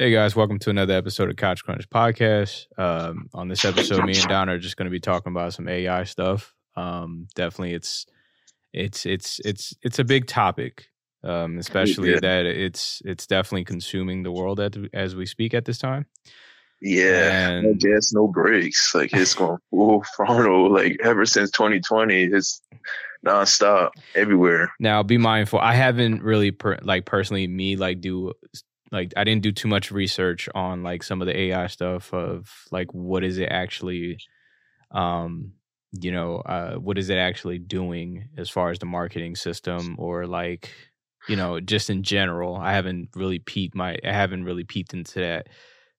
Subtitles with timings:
[0.00, 2.64] Hey guys, welcome to another episode of Couch Crunch Podcast.
[2.78, 5.68] Um, on this episode, me and Don are just going to be talking about some
[5.68, 6.54] AI stuff.
[6.74, 8.06] Um, definitely, it's
[8.72, 10.86] it's it's it's it's a big topic,
[11.22, 12.20] um, especially Yeah.
[12.22, 16.06] that it's it's definitely consuming the world at, as we speak at this time.
[16.80, 18.94] Yeah, no And- gas, no brakes.
[18.94, 20.72] Like it's going full frontal.
[20.72, 22.62] Like ever since 2020, it's
[23.26, 24.72] nonstop everywhere.
[24.80, 25.58] Now, be mindful.
[25.58, 28.32] I haven't really per, like personally me like do
[28.92, 32.50] like I didn't do too much research on like some of the AI stuff of
[32.72, 34.18] like what is it actually
[34.92, 35.52] um
[35.92, 40.26] you know uh what is it actually doing as far as the marketing system or
[40.26, 40.70] like
[41.26, 45.20] you know just in general i haven't really peeped my i haven't really peeped into
[45.20, 45.48] that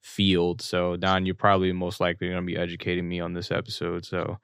[0.02, 4.06] field so don you're probably most likely going to be educating me on this episode
[4.06, 4.38] so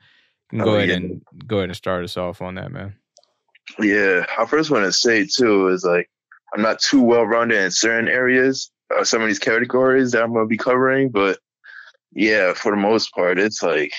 [0.49, 0.91] can go Oh, ahead yeah.
[0.91, 2.95] and go ahead and start us off on that man
[3.79, 6.09] Yeah, I first want to say too is like
[6.53, 10.33] I'm not too well rounded in certain areas, uh, some of these categories that I'm
[10.33, 11.39] going to be covering, but
[12.13, 13.91] yeah, for the most part, it's like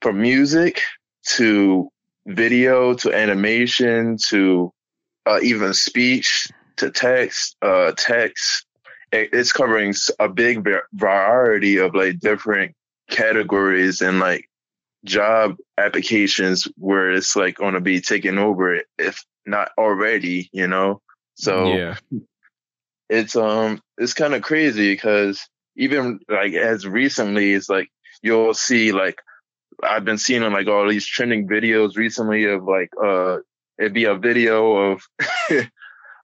[0.00, 0.80] from music
[1.26, 1.88] to
[2.26, 4.72] video to animation to
[5.26, 8.66] uh, even speech to text, uh, text.
[9.12, 12.74] It's covering a big variety of like different
[13.10, 14.48] categories and like
[15.04, 21.02] job applications where it's like going to be taking over if not already, you know?
[21.42, 21.96] So yeah.
[23.08, 25.44] it's um it's kind of crazy because
[25.76, 27.88] even like as recently it's like
[28.22, 29.18] you'll see like
[29.82, 33.38] I've been seeing on like all these trending videos recently of like uh
[33.76, 35.02] it'd be a video of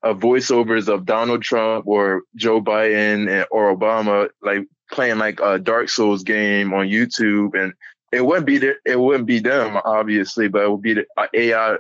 [0.05, 5.89] of voiceovers of Donald Trump or Joe Biden or Obama like playing like a Dark
[5.89, 7.73] Souls game on YouTube and
[8.13, 11.27] it wouldn't be the, it wouldn't be them obviously but it would be the uh,
[11.35, 11.77] AI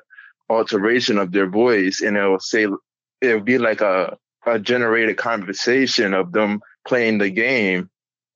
[0.50, 2.66] alteration of their voice and it will say
[3.20, 4.16] it would be like a
[4.46, 7.90] a generated conversation of them playing the game.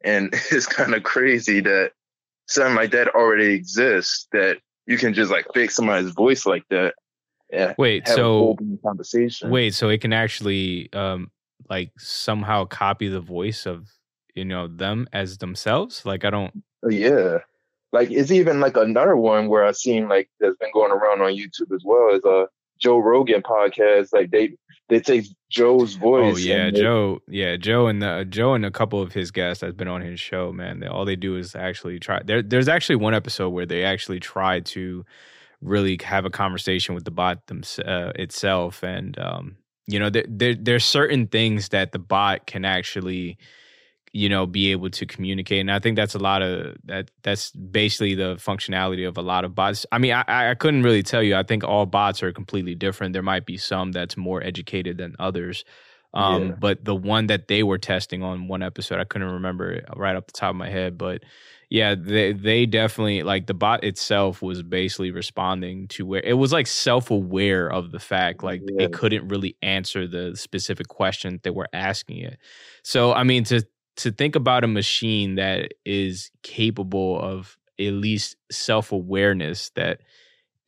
[0.04, 1.92] And it's kind of crazy that
[2.46, 6.94] something like that already exists that you can just like fake somebody's voice like that.
[7.50, 7.74] Yeah.
[7.76, 9.50] wait so conversation.
[9.50, 11.30] Wait, so it can actually um
[11.68, 13.88] like somehow copy the voice of
[14.34, 16.04] you know them as themselves?
[16.06, 17.38] Like I don't Oh, Yeah.
[17.92, 21.34] Like it's even like another one where I've seen like that's been going around on
[21.34, 24.14] YouTube as well as a Joe Rogan podcast.
[24.14, 24.54] Like they
[24.92, 26.34] they take Joe's voice.
[26.34, 27.20] Oh yeah, they- Joe.
[27.26, 30.20] Yeah, Joe and the Joe and a couple of his guests that's been on his
[30.20, 30.80] show, man.
[30.80, 32.20] They, all they do is actually try.
[32.22, 35.04] There, there's actually one episode where they actually try to
[35.62, 40.24] really have a conversation with the bot them, uh, itself, and um, you know, there,
[40.28, 43.38] there there's certain things that the bot can actually
[44.12, 47.50] you know be able to communicate and i think that's a lot of that that's
[47.52, 51.22] basically the functionality of a lot of bots i mean i i couldn't really tell
[51.22, 54.98] you i think all bots are completely different there might be some that's more educated
[54.98, 55.64] than others
[56.14, 56.54] um Yeah.
[56.60, 60.26] but the one that they were testing on one episode i couldn't remember right off
[60.26, 61.22] the top of my head but
[61.70, 66.52] yeah they they definitely like the bot itself was basically responding to where it was
[66.52, 68.84] like self-aware of the fact like Yeah.
[68.84, 72.36] it couldn't really answer the specific question that we're asking it
[72.82, 73.62] so i mean to
[74.02, 80.00] to think about a machine that is capable of at least self-awareness that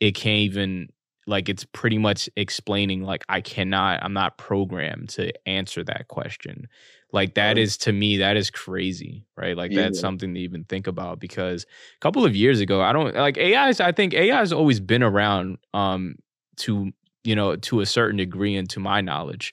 [0.01, 0.89] it can't even
[1.27, 6.69] like it's pretty much explaining like I cannot I'm not programmed to answer that question.
[7.13, 9.57] Like that is to me that is crazy, right?
[9.57, 10.01] Like that's Yeah.
[10.01, 13.69] something to even think about because a couple of years ago I don't like AI
[13.69, 16.17] I think AI has always been around um
[16.59, 16.93] to
[17.25, 19.53] you know to a certain degree and to my knowledge.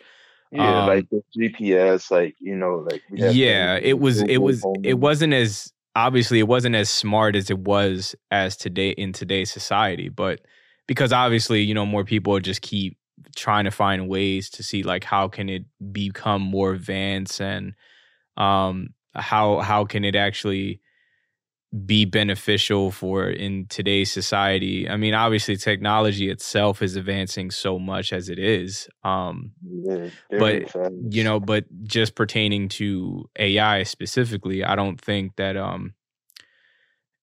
[0.51, 4.37] Yeah, Um, like the GPS, like you know, like we have yeah it was it
[4.39, 4.81] was Home.
[4.83, 9.51] it wasn't as obviously it wasn't as smart as it was as today in today's
[9.51, 10.39] society but
[10.87, 12.97] because obviously you know more people just keep
[13.35, 17.73] trying to find ways to see like how can it become more advanced and
[18.37, 20.79] um how how can it actually
[21.85, 24.89] be beneficial for in today's society.
[24.89, 30.63] I mean obviously technology itself is advancing so much as it is um Yeah, but,
[31.09, 35.93] you know but just pertaining to ai specifically i don't think that um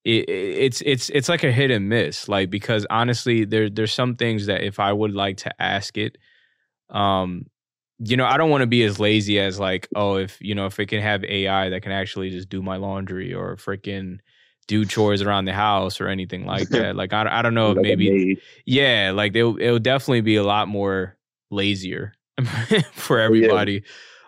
[0.04, 4.16] it- it's it's it's like a hit and miss like because honestly there there's some
[4.16, 6.16] things that if i would like to ask it
[6.90, 7.44] um
[7.98, 10.66] you know i don't want to be as lazy as like oh if you know
[10.66, 14.18] if it can have ai that can actually just do my laundry or freaking
[14.68, 17.78] do chores around the house or anything like that like i, I don't know if
[17.78, 21.16] Like maybe yeah, like they it would definitely be a lot more
[21.50, 22.14] lazier
[22.92, 23.82] for everybody.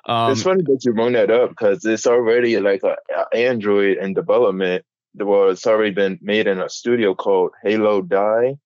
[0.07, 3.99] Um, it's funny that you bring that up because it's already like a, a Android
[3.99, 4.85] in development.
[5.15, 8.59] Well, it's already been made in a studio called Halodi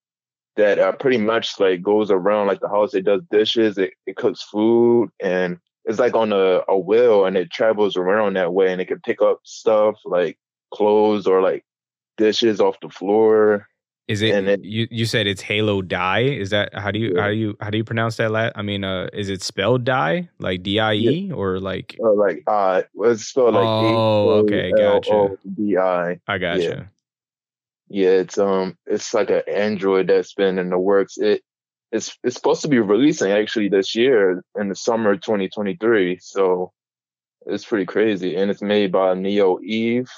[0.56, 2.94] that uh, pretty much like goes around like the house.
[2.94, 7.36] It does dishes, it, it cooks food, and it's like on a, a wheel and
[7.36, 10.38] it travels around that way and it can pick up stuff like
[10.74, 11.64] clothes or like
[12.16, 13.68] dishes off the floor.
[14.06, 14.86] Is it, it, you?
[14.90, 16.38] You said it's Halodi.
[16.38, 17.22] Is that how do you yeah.
[17.22, 18.30] how do you how do you pronounce that?
[18.30, 22.12] Last, I mean, uh, is it spelled Die like D I E or like uh,
[22.12, 25.38] like uh, it's spelled like oh okay, gotcha.
[25.54, 26.20] D I.
[26.28, 26.90] I gotcha.
[27.88, 28.02] Yeah.
[28.02, 31.16] yeah, it's um, it's like an Android that's been in the works.
[31.16, 31.40] It
[31.90, 36.18] it's it's supposed to be releasing actually this year in the summer 2023.
[36.20, 36.72] So
[37.46, 40.10] it's pretty crazy, and it's made by Neo Eve.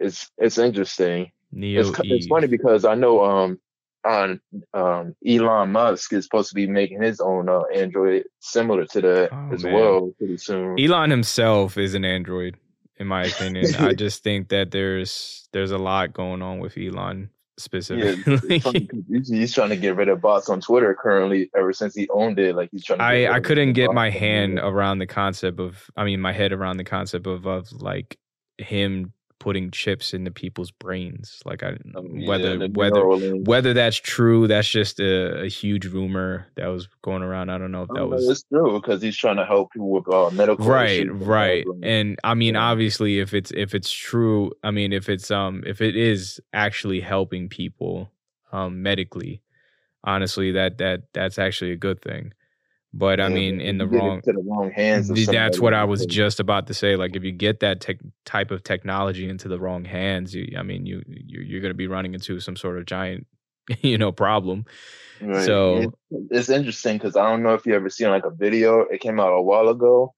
[0.00, 1.32] It's it's interesting.
[1.52, 3.60] Neo it's, it's funny because I know um
[4.04, 4.40] on
[4.72, 9.28] um Elon Musk is supposed to be making his own uh, Android similar to that
[9.32, 9.74] oh, as man.
[9.74, 10.78] well pretty soon.
[10.78, 12.56] Elon himself is an Android,
[12.96, 13.74] in my opinion.
[13.76, 18.38] I just think that there's there's a lot going on with Elon specifically.
[18.48, 18.60] Yeah,
[19.26, 21.50] he's trying to get rid of bots on Twitter currently.
[21.56, 23.00] Ever since he owned it, like he's trying.
[23.00, 25.90] I I couldn't get my hand around the concept of.
[25.96, 28.18] I mean, my head around the concept of of like
[28.58, 29.12] him
[29.46, 31.40] putting chips into people's brains.
[31.44, 33.06] Like I um, whether yeah, whether
[33.44, 37.50] whether that's true, that's just a, a, huge rumor that was going around.
[37.50, 38.28] I don't know if that was.
[38.28, 40.66] It's true because he's trying to help people with uh, medical.
[40.66, 45.30] Right, right, and I mean, obviously, if it's if it's true, I mean, if it's
[45.30, 48.10] um if it is actually helping people
[48.50, 49.42] um medically,
[50.02, 52.32] honestly, that that that's actually a good thing.
[52.98, 55.08] But I mean, in the wrong the wrong hands.
[55.26, 56.96] That's what I was just about to say.
[56.96, 60.62] Like, if you get that te- type of technology into the wrong hands, you, I
[60.62, 63.26] mean, you you're, you're going to be running into some sort of giant,
[63.82, 64.64] you know, problem.
[65.20, 65.44] Right.
[65.44, 65.92] So it's,
[66.30, 68.80] it's interesting because I don't know if you ever seen like a video.
[68.80, 70.14] It came out a while ago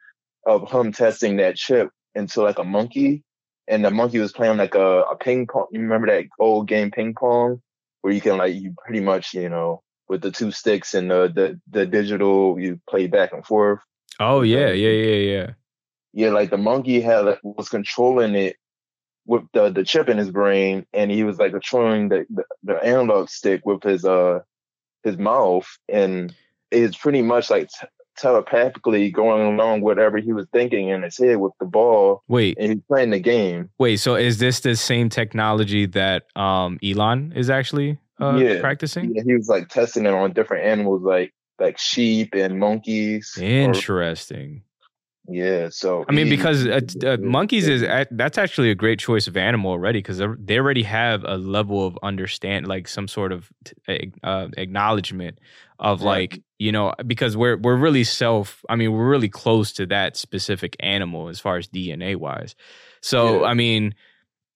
[0.46, 3.24] of him testing that chip into like a monkey,
[3.66, 5.66] and the monkey was playing like a, a ping pong.
[5.72, 7.60] You remember that old game ping pong,
[8.02, 11.30] where you can like you pretty much you know with the two sticks and the
[11.34, 13.80] the, the digital you play back and forth.
[14.20, 15.50] Oh yeah, yeah, yeah, yeah.
[16.12, 18.56] Yeah, like the monkey had was controlling it
[19.26, 22.82] with the the chip in his brain, and he was like controlling the the, the
[22.82, 24.40] analog stick with his uh
[25.04, 26.34] his mouth, and
[26.70, 31.36] it's pretty much like t- telepathically going along whatever he was thinking in his head
[31.36, 32.22] with the ball.
[32.26, 33.70] Wait, and he's playing the game.
[33.78, 38.60] Wait, so is this the same technology that um Elon is actually uh, yeah.
[38.60, 39.14] practicing?
[39.14, 43.36] Yeah, he was like testing it on different animals, like like sheep and monkeys.
[43.40, 44.62] Interesting.
[44.62, 44.68] Or,
[45.30, 49.36] yeah, so I mean, because uh, uh, monkeys is that's actually a great choice of
[49.36, 53.50] animal already because they already have a level of understand, like some sort of
[53.88, 55.38] uh, acknowledgement
[55.78, 58.64] of like you know because we're we're really self.
[58.70, 62.54] I mean, we're really close to that specific animal as far as DNA wise.
[63.02, 63.48] So yeah.
[63.48, 63.94] I mean,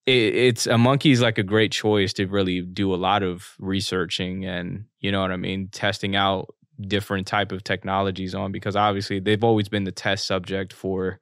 [0.06, 4.44] it, it's a monkey's like a great choice to really do a lot of researching
[4.44, 9.20] and you know what I mean, testing out different type of technologies on because obviously
[9.20, 11.20] they've always been the test subject for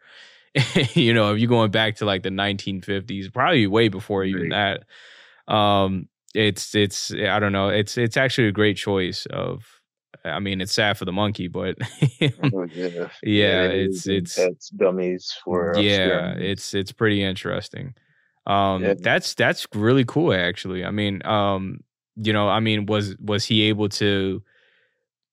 [0.95, 4.85] you know if you're going back to like the 1950s probably way before even that
[5.53, 9.63] um it's it's i don't know it's it's actually a great choice of
[10.25, 11.77] i mean it's sad for the monkey but
[12.23, 13.09] oh, yeah.
[13.23, 17.95] yeah, it's it's it's dummies for yeah it's it's pretty interesting
[18.47, 18.95] um, yeah.
[18.99, 20.85] that's that's really cool actually.
[20.85, 21.81] I mean, um,
[22.17, 24.43] you know, I mean, was was he able to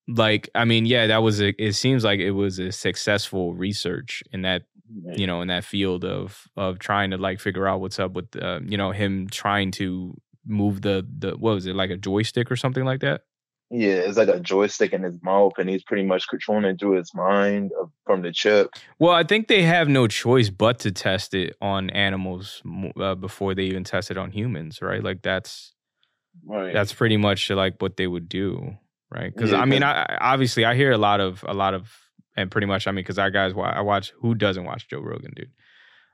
[0.07, 4.23] like I mean, yeah, that was a it seems like it was a successful research
[4.31, 4.63] in that
[5.03, 8.35] you know, in that field of of trying to like figure out what's up with
[8.41, 12.51] uh, you know, him trying to move the the what was it, like a joystick
[12.51, 13.21] or something like that?
[13.69, 17.13] Yeah, it's like a joystick in his mouth, and he's pretty much controlling through his
[17.13, 17.71] mind
[18.05, 18.69] from the chip.
[18.97, 22.61] Well, I think they have no choice but to test it on animals
[22.97, 25.03] uh, before they even test it on humans, right?
[25.03, 25.73] Like that's
[26.45, 26.73] right.
[26.73, 28.77] That's pretty much like what they would do,
[29.11, 29.33] right?
[29.35, 31.91] Because yeah, I mean, I, obviously, I hear a lot of a lot of,
[32.37, 34.13] and pretty much, I mean, because our guys, I watch.
[34.21, 35.51] Who doesn't watch Joe Rogan, dude?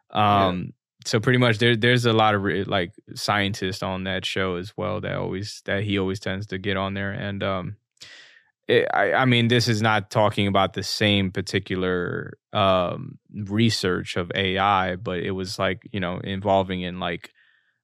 [0.09, 0.73] Um,
[1.05, 5.01] so pretty much there there's a lot of like scientists on that show as well
[5.01, 7.11] that always that he always tends to get on there.
[7.11, 7.77] And um
[8.67, 14.31] it, I, I mean this is not talking about the same particular um research of
[14.35, 17.31] AI but it was like you know involving in like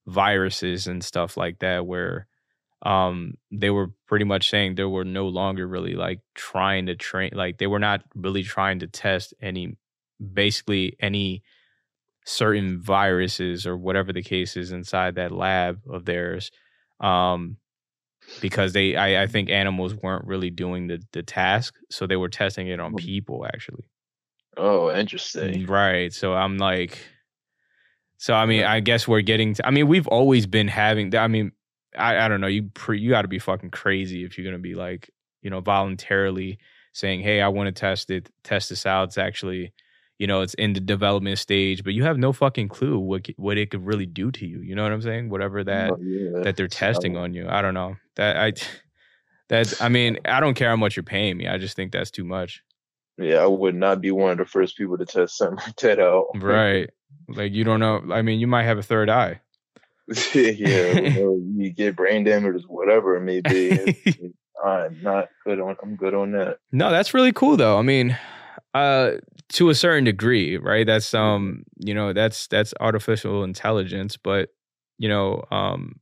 [0.07, 2.27] viruses and stuff like that where
[2.83, 7.31] um they were pretty much saying they were no longer really like trying to train
[7.33, 9.75] like they were not really trying to test any
[10.33, 11.43] basically any
[12.29, 16.51] certain viruses or whatever the case is inside that lab of theirs
[16.99, 17.57] um,
[18.41, 22.29] because they I, I, think animals weren't really doing the the task so they were
[22.29, 22.97] testing it on mm.
[22.97, 23.83] people actually
[24.57, 26.99] oh interesting right so i'm like
[28.17, 31.27] so i mean i guess we're getting to i mean we've always been having i
[31.27, 31.51] mean
[31.97, 34.59] i, I don't know you pre, you got to be fucking crazy if you're gonna
[34.59, 35.09] be like
[35.41, 36.59] you know voluntarily
[36.93, 39.73] saying, "Hey, I want to test it, test this out." It's actually,
[40.19, 43.57] you know, it's in the development stage, but you have no fucking clue what what
[43.57, 44.59] it could really do to you.
[44.59, 45.29] You know what I'm saying?
[45.29, 46.43] Whatever that Oh, yeah.
[46.43, 47.47] that they're testing on you.
[47.47, 47.95] I don't know.
[48.17, 48.53] That I
[49.47, 51.47] that I mean, I don't care how much you're paying me.
[51.47, 52.61] I just think that's too much.
[53.17, 55.99] Yeah, I would not be one of the first people to test something like that
[55.99, 56.27] out.
[56.35, 56.89] Right.
[57.29, 58.03] Like you don't know.
[58.11, 59.39] I mean, you might have a third eye.
[60.33, 60.41] yeah,
[60.99, 64.33] you, know, you get brain damage, or whatever it may be.
[64.63, 65.77] I'm not good on.
[65.81, 66.57] I'm good on that.
[66.73, 67.77] No, that's really cool though.
[67.77, 68.17] I mean,
[68.73, 69.13] uh
[69.49, 70.85] to a certain degree, right?
[70.85, 74.49] That's um, you know, that's that's artificial intelligence, but
[74.97, 75.99] you know, um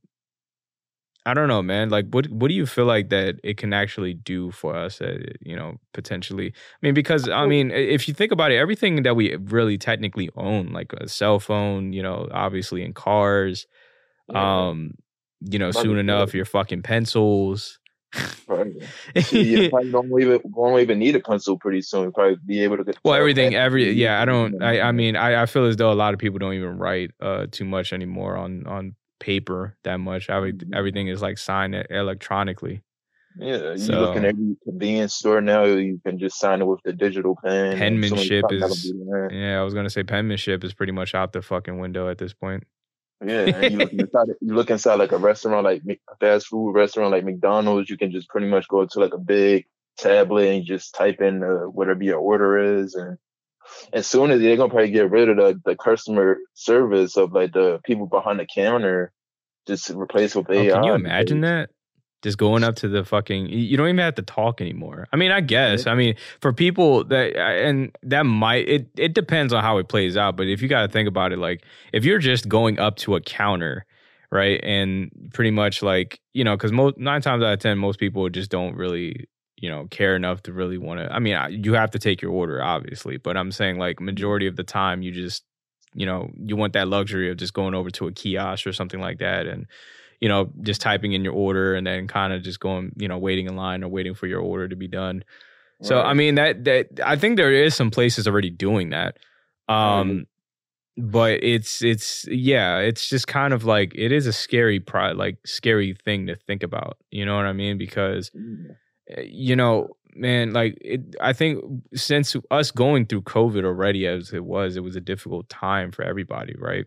[1.26, 1.90] I don't know, man.
[1.90, 5.18] Like what what do you feel like that it can actually do for us, uh,
[5.42, 6.48] you know, potentially?
[6.54, 10.30] I mean, because I mean, if you think about it, everything that we really technically
[10.36, 13.66] own, like a cell phone, you know, obviously in cars,
[14.34, 14.92] um,
[15.40, 17.78] you know, soon enough your fucking pencils.
[18.46, 18.66] Right.
[19.32, 22.02] You probably don't even won't even need a pencil pretty soon.
[22.04, 22.98] You'll probably be able to get.
[23.04, 24.62] Well, everything, every yeah, I don't.
[24.62, 27.10] I, I mean, I, I feel as though a lot of people don't even write
[27.20, 30.30] uh too much anymore on on paper that much.
[30.30, 30.74] Every, Mhm.
[30.74, 32.82] everything is like signed electronically.
[33.36, 35.64] Yeah, you So- look in every convenience store now.
[35.64, 37.80] You can just sign it with the digital pen.
[37.80, 38.92] and so many Penmanship is-
[39.30, 42.32] Yeah, I was gonna say penmanship is pretty much out the fucking window at this
[42.32, 42.64] point.
[43.24, 44.28] Yeah, and you look inside.
[44.40, 47.90] You look inside like a restaurant, like a fast food restaurant, like McDonald's.
[47.90, 51.42] You can just pretty much go to like a big tablet and just type in
[51.42, 53.18] uh, whatever your order is, and
[53.92, 57.52] as soon as they're gonna probably get rid of the, the customer service of like
[57.52, 59.12] the people behind the counter,
[59.66, 60.72] just replace with Oh, AI.
[60.72, 61.70] can you imagine that?
[62.22, 65.06] Just going up to the fucking, you don't even have to talk anymore.
[65.12, 65.86] I mean, I guess.
[65.86, 70.16] I mean, for people that, and that might, it, it depends on how it plays
[70.16, 70.36] out.
[70.36, 73.14] But if you got to think about it, like, if you're just going up to
[73.14, 73.86] a counter,
[74.32, 78.00] right, and pretty much like, you know, because most nine times out of 10, most
[78.00, 81.12] people just don't really, you know, care enough to really want to.
[81.12, 83.18] I mean, you have to take your order, obviously.
[83.18, 85.44] But I'm saying, like, majority of the time, you just,
[85.94, 88.98] you know, you want that luxury of just going over to a kiosk or something
[88.98, 89.46] like that.
[89.46, 89.66] And,
[90.20, 93.18] you know, just typing in your order and then kind of just going, you know,
[93.18, 95.24] waiting in line or waiting for your order to be done.
[95.80, 99.16] So I mean that that I think there is some places already doing that.
[99.68, 100.26] Um
[100.96, 105.38] but it's it's yeah, it's just kind of like it is a scary pri like
[105.46, 106.98] scary thing to think about.
[107.12, 107.78] You know what I mean?
[107.78, 108.32] Because
[109.16, 111.62] uh, you know, man, like it, I think
[111.94, 116.02] since us going through COVID already as it was, it was a difficult time for
[116.02, 116.86] everybody, right?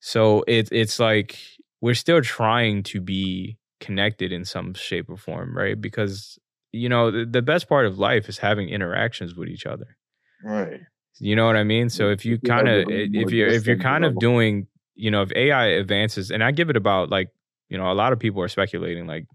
[0.00, 1.38] So it's it's like
[1.80, 5.80] we're still trying to be connected in some shape or form, right?
[5.80, 6.38] Because
[6.72, 9.96] you know the, the best part of life is having interactions with each other.
[10.42, 10.80] Right.
[11.18, 11.88] You know what I mean?
[11.88, 15.32] So if you kind of if you're if you're kind of doing, you know, if
[15.34, 17.30] AI advances, and I give it about like,
[17.68, 19.26] you know, a lot of people are speculating like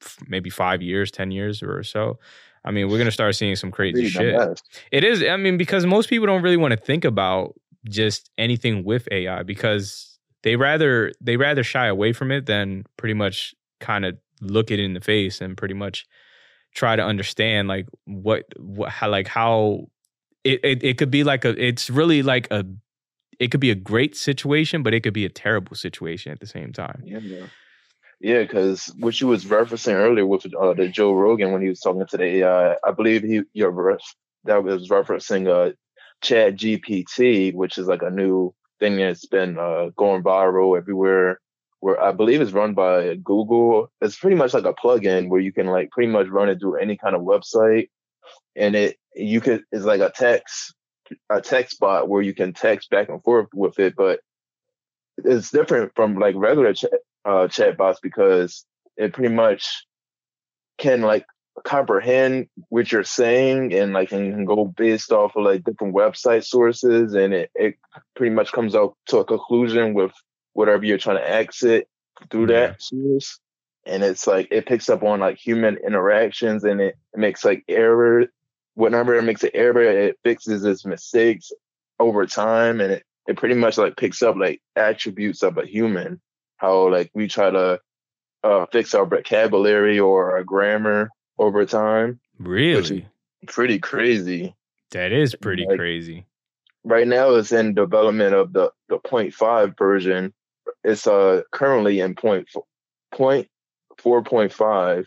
[0.00, 2.18] f- maybe five years, ten years or so.
[2.64, 4.62] I mean, we're gonna start seeing some crazy shit.
[4.92, 5.22] It is.
[5.24, 7.54] I mean, because most people don't really want to think about
[7.88, 10.07] just anything with AI because
[10.42, 14.80] they rather they rather shy away from it than pretty much kind of look it
[14.80, 16.06] in the face and pretty much
[16.74, 19.86] try to understand like what what how like how
[20.44, 22.64] it, it it could be like a it's really like a
[23.38, 26.46] it could be a great situation but it could be a terrible situation at the
[26.46, 27.46] same time Yeah.
[28.20, 31.78] Yeah, because what you was referencing earlier with uh, the Joe Rogan when he was
[31.78, 33.96] talking to the AI, I believe he your
[34.44, 35.72] that was referencing uh
[36.20, 41.40] Chat GPT, which is like a new thing that's been uh, going viral everywhere.
[41.80, 43.90] Where I believe it's run by Google.
[44.00, 46.76] It's pretty much like a plugin where you can like pretty much run it through
[46.76, 47.88] any kind of website,
[48.56, 50.74] and it you could it's like a text
[51.30, 54.20] a text bot where you can text back and forth with it, but
[55.18, 56.90] it's different from like regular chat
[57.24, 58.64] uh, chatbots because
[58.96, 59.86] it pretty much
[60.78, 61.26] can like
[61.64, 65.94] comprehend what you're saying and like and you can go based off of like different
[65.94, 67.76] website sources and it, it
[68.16, 70.12] pretty much comes out to a conclusion with
[70.52, 71.88] whatever you're trying to exit
[72.30, 73.38] through that source.
[73.86, 77.64] And it's like it picks up on like human interactions and it, it makes like
[77.68, 78.26] error
[78.74, 81.50] whenever it makes an error it fixes its mistakes
[81.98, 86.20] over time and it, it pretty much like picks up like attributes of a human
[86.58, 87.80] how like we try to
[88.44, 92.20] uh, fix our vocabulary or our grammar over time.
[92.38, 93.06] really
[93.46, 94.54] Pretty crazy.
[94.90, 96.24] that is pretty like- crazy
[96.84, 100.32] Right now, it's in development of the the point five version.
[100.84, 102.48] It's uh currently in point
[103.12, 103.48] point
[103.98, 105.06] four point five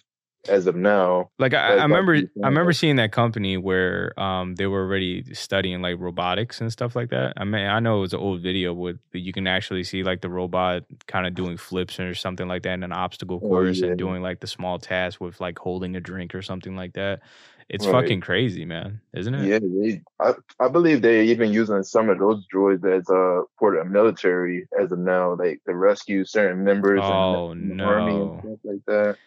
[0.50, 1.30] as of now.
[1.40, 5.82] Like I, I remember, I remember seeing that company where um they were already studying
[5.82, 7.34] like robotics and stuff like that.
[7.38, 10.22] I mean, I know it was an old video with you can actually see like
[10.22, 13.80] the robot kind of doing flips or something like that in an obstacle Oh, course
[13.80, 13.88] yeah.
[13.88, 17.22] and doing like the small tasks with like holding a drink or something like that.
[17.70, 18.04] It's right.
[18.04, 19.48] fucking crazy, man, isn't it?
[19.48, 23.78] Yeah, they, I I believe they're even using some of those droids as uh for
[23.78, 27.84] the military as of now, like to rescue certain members oh, in, the, in the
[27.84, 29.18] army and stuff like that.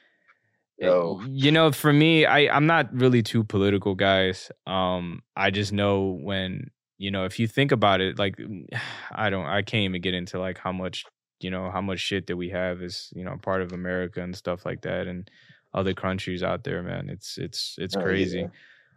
[0.81, 1.23] So.
[1.29, 4.51] You know, for me, I I'm not really too political, guys.
[4.67, 8.37] Um, I just know when you know if you think about it, like
[9.13, 11.05] I don't, I can't even get into like how much
[11.41, 14.37] you know how much shit that we have is you know part of America and
[14.37, 15.31] stuff like that, and
[15.73, 17.09] other countries out there, man.
[17.09, 18.45] It's it's it's crazy.
[18.45, 18.51] Oh,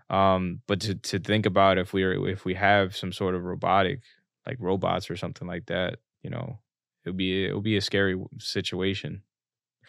[0.09, 0.35] yeah.
[0.35, 4.01] Um, but to to think about if we're if we have some sort of robotic
[4.45, 6.59] like robots or something like that, you know,
[7.05, 9.21] it'll be it'll be a scary situation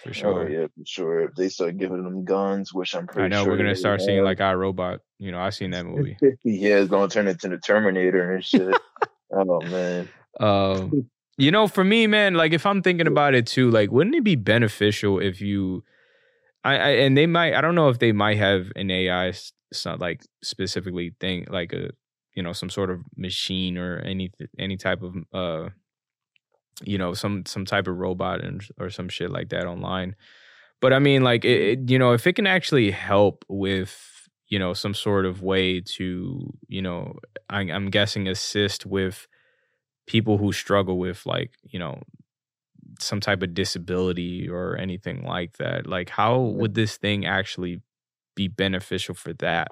[0.03, 0.47] for oh, sure.
[0.47, 1.21] Oh yeah, for sure.
[1.23, 4.01] If they start giving them guns, which I'm pretty I know sure we're gonna start
[4.01, 5.01] seeing like our robot.
[5.19, 6.17] You know, I seen that movie.
[6.45, 8.75] yeah, it's gonna turn into the Terminator and shit.
[9.33, 10.09] oh man.
[10.41, 14.17] Um, you know, for me, man, like if I'm thinking about it too, like wouldn't
[14.17, 15.85] it be beneficial if you
[16.65, 19.33] I, I, and they might I don't know if they might have an AI
[19.85, 21.91] not like specifically thing like a
[22.35, 25.69] you know some sort of machine or any any type of uh
[26.85, 30.17] you know some some type of robot and or some shit like that online.
[30.81, 34.19] But i mean like it, it, you know if it can actually help with
[34.49, 37.15] you know some sort of way to you know
[37.49, 39.27] I, i'm guessing assist with
[40.07, 42.01] people who struggle with like you know
[42.99, 47.81] some type of disability or anything like that like how would this thing actually
[48.35, 49.69] be beneficial for that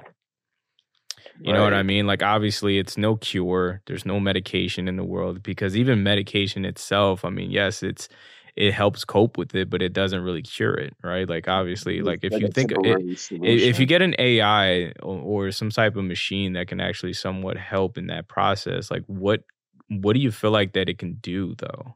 [1.41, 1.59] you right.
[1.59, 5.43] know what i mean like obviously it's no cure there's no medication in the world
[5.43, 8.09] because even medication itself i mean yes it's
[8.57, 12.21] it helps cope with it but it doesn't really cure it right like obviously like
[12.23, 16.55] if you think it, if you get an ai or, or some type of machine
[16.55, 19.43] that can actually somewhat help in that process like what
[19.89, 21.95] what do you feel like that it can do though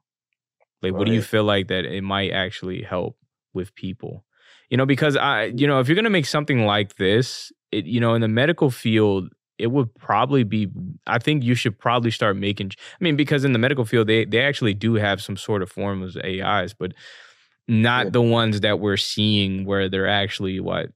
[0.83, 0.99] like, right.
[0.99, 3.17] what do you feel like that it might actually help
[3.53, 4.25] with people?
[4.71, 8.01] You know, because I, you know, if you're gonna make something like this, it, you
[8.01, 10.69] know, in the medical field, it would probably be.
[11.07, 12.73] I think you should probably start making.
[12.79, 15.71] I mean, because in the medical field, they they actually do have some sort of
[15.71, 16.93] form of AIs, but
[17.69, 18.11] not yeah.
[18.11, 20.91] the ones that we're seeing where they're actually what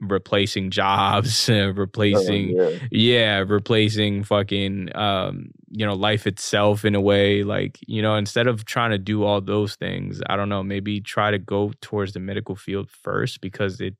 [0.00, 2.78] replacing jobs, uh, replacing oh, yeah.
[2.90, 3.44] yeah.
[3.46, 7.42] replacing fucking um, you know, life itself in a way.
[7.42, 11.00] Like, you know, instead of trying to do all those things, I don't know, maybe
[11.00, 13.94] try to go towards the medical field first because it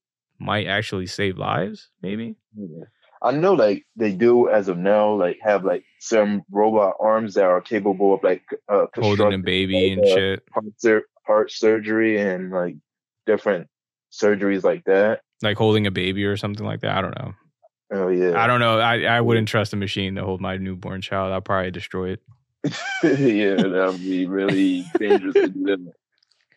[0.45, 2.37] might actually save lives, maybe.
[2.57, 2.85] Yeah.
[3.23, 7.45] I know like they do as of now, like have like some robot arms that
[7.45, 10.43] are capable of like uh holding a baby like, and uh, shit.
[10.53, 12.77] Heart, sur- heart surgery and like
[13.25, 13.69] different
[14.13, 16.97] surgeries like that like holding a baby or something like that.
[16.97, 17.35] I don't know.
[17.93, 18.43] Oh yeah.
[18.43, 18.81] I don't know.
[18.81, 21.33] I, I wouldn't trust a machine to hold my newborn child.
[21.33, 22.23] I'll probably destroy it.
[23.05, 25.63] yeah, that would be really dangerous to do.
[25.65, 25.93] that.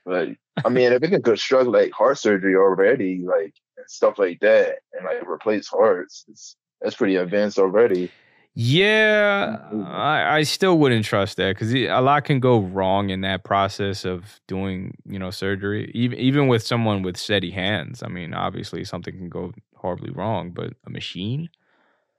[0.05, 0.29] But
[0.65, 3.53] I mean, if it can construct like heart surgery already, like
[3.87, 8.11] stuff like that, and like replace hearts, that's pretty advanced already.
[8.59, 9.83] Yeah, mm-hmm.
[9.85, 14.03] I, I still wouldn't trust that because a lot can go wrong in that process
[14.03, 15.91] of doing, you know, surgery.
[15.93, 20.49] Even even with someone with steady hands, I mean, obviously something can go horribly wrong.
[20.49, 21.49] But a machine,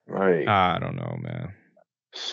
[0.06, 0.46] right?
[0.46, 1.54] I don't know, man.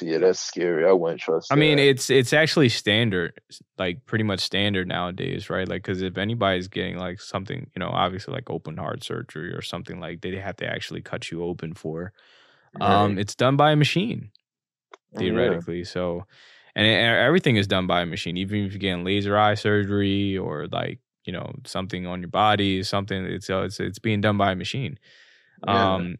[0.01, 0.87] Yeah, that's scary.
[0.87, 1.51] I wouldn't trust.
[1.51, 1.59] I that.
[1.59, 3.39] mean, it's it's actually standard,
[3.77, 5.67] like pretty much standard nowadays, right?
[5.67, 9.61] Like, because if anybody's getting like something, you know, obviously like open heart surgery or
[9.61, 12.13] something like, they have to actually cut you open for
[12.81, 14.31] um, it's done by a machine,
[15.15, 15.79] oh, theoretically.
[15.79, 15.85] Yeah.
[15.85, 16.25] So,
[16.75, 18.37] and, and everything is done by a machine.
[18.37, 22.83] Even if you're getting laser eye surgery or like you know something on your body,
[22.83, 24.99] something it's uh, it's it's being done by a machine.
[25.65, 25.95] Yeah.
[25.95, 26.17] Um,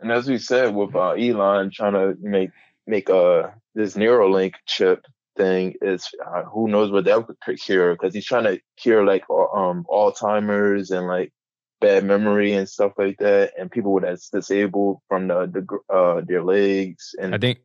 [0.00, 2.50] and as we said with uh, Elon trying to make
[2.86, 5.04] make uh this Neuralink chip
[5.36, 9.24] thing is uh, who knows what that could cure because he's trying to cure like
[9.30, 11.32] um Alzheimer's and like
[11.80, 16.20] bad memory and stuff like that, and people with that's disabled from the, the uh,
[16.26, 17.14] their legs.
[17.20, 17.60] And I think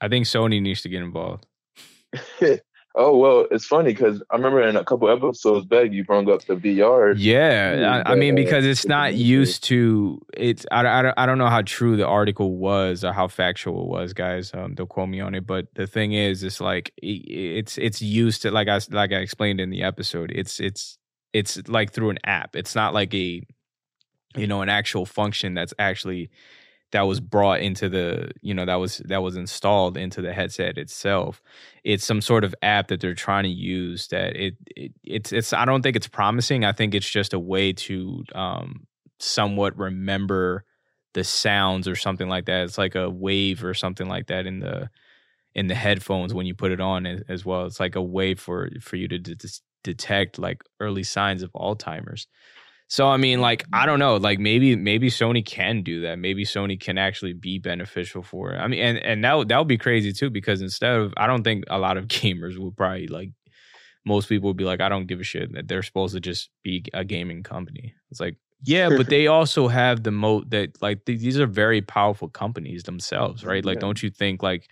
[0.00, 1.46] I think Sony needs to get involved.
[2.94, 6.44] oh well, it's funny because I remember in a couple episodes back you brought up
[6.44, 7.14] the VR.
[7.16, 10.20] Yeah, I, I, mean because it's not used to.
[10.34, 13.88] It's I, I, I don't know how true the article was or how factual it
[13.88, 14.52] was, guys.
[14.54, 18.42] Um, don't quote me on it, but the thing is, it's like it's it's used
[18.42, 20.32] to like I like I explained in the episode.
[20.34, 20.98] It's it's
[21.32, 22.56] it's like through an app.
[22.56, 23.42] It's not like a
[24.36, 26.30] you know an actual function that's actually
[26.94, 30.78] that was brought into the you know that was that was installed into the headset
[30.78, 31.42] itself
[31.82, 35.52] it's some sort of app that they're trying to use that it, it it's it's
[35.52, 38.86] i don't think it's promising i think it's just a way to um
[39.18, 40.64] somewhat remember
[41.14, 44.60] the sounds or something like that it's like a wave or something like that in
[44.60, 44.88] the
[45.52, 48.70] in the headphones when you put it on as well it's like a way for
[48.80, 49.34] for you to d-
[49.82, 52.28] detect like early signs of alzheimer's
[52.94, 56.16] So I mean, like I don't know, like maybe maybe Sony can do that.
[56.16, 58.58] Maybe Sony can actually be beneficial for it.
[58.58, 61.42] I mean, and and that that would be crazy too because instead of I don't
[61.42, 63.30] think a lot of gamers would probably like
[64.06, 66.50] most people would be like, I don't give a shit that they're supposed to just
[66.62, 67.94] be a gaming company.
[68.12, 71.82] It's like yeah, but they also have the moat that like th- these are very
[71.82, 73.64] powerful companies themselves, right?
[73.64, 73.80] Like, Yeah.
[73.80, 74.68] don't you think like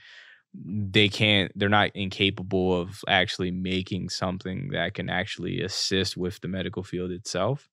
[0.54, 6.46] they can't they're not incapable of actually making something that can actually assist with the
[6.46, 7.68] medical field itself?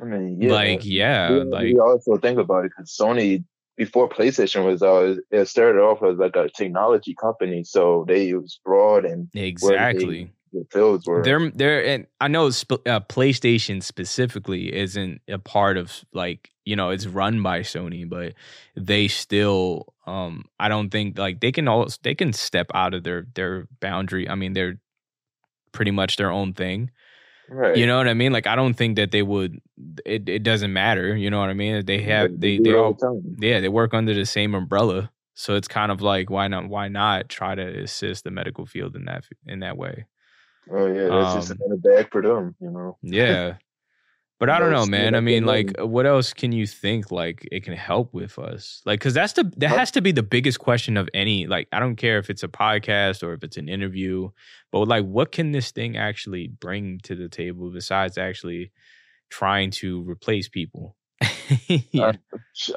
[0.00, 0.52] I mean, yeah.
[0.52, 3.44] Like, yeah, We- like we also think about it because Sony
[3.80, 8.60] before PlayStation was out, it started off as like a technology company, so they used
[8.62, 10.30] broad and exactly.
[10.52, 11.22] the fields were.
[11.22, 16.76] They're they're and I know sp- uh, PlayStation specifically isn't a part of like you
[16.76, 18.34] know it's run by Sony, but
[18.76, 23.02] they still um I don't think like they can all they can step out of
[23.02, 24.28] their their boundary.
[24.28, 24.78] I mean they're
[25.72, 26.90] pretty much their own thing.
[27.50, 27.76] Right.
[27.76, 28.32] You know what I mean?
[28.32, 29.60] Like I don't think that they would.
[30.06, 31.16] It it doesn't matter.
[31.16, 31.84] You know what I mean?
[31.86, 32.98] They have they do they all
[33.38, 35.10] yeah they work under the same umbrella.
[35.34, 38.96] So it's kind of like why not why not try to assist the medical field
[38.96, 40.06] in that in that way.
[40.70, 42.98] Oh yeah, that's just Um, another bag for them, you know.
[43.02, 43.56] Yeah.
[44.40, 45.14] But I don't know, man.
[45.14, 48.80] I mean, like, what else can you think like it can help with us?
[48.86, 51.46] Like, because that's the that has to be the biggest question of any.
[51.46, 54.30] Like, I don't care if it's a podcast or if it's an interview,
[54.72, 58.72] but like, what can this thing actually bring to the table besides actually
[59.28, 60.96] trying to replace people?
[61.68, 62.12] yeah.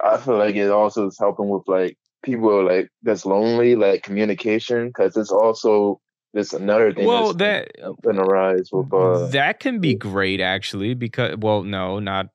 [0.04, 4.88] I feel like it also is helping with like people like that's lonely, like communication,
[4.88, 6.02] because it's also
[6.34, 7.08] this another thing.
[7.08, 11.64] well, that's that been a rise with uh, that can be great actually because well
[11.64, 12.28] no not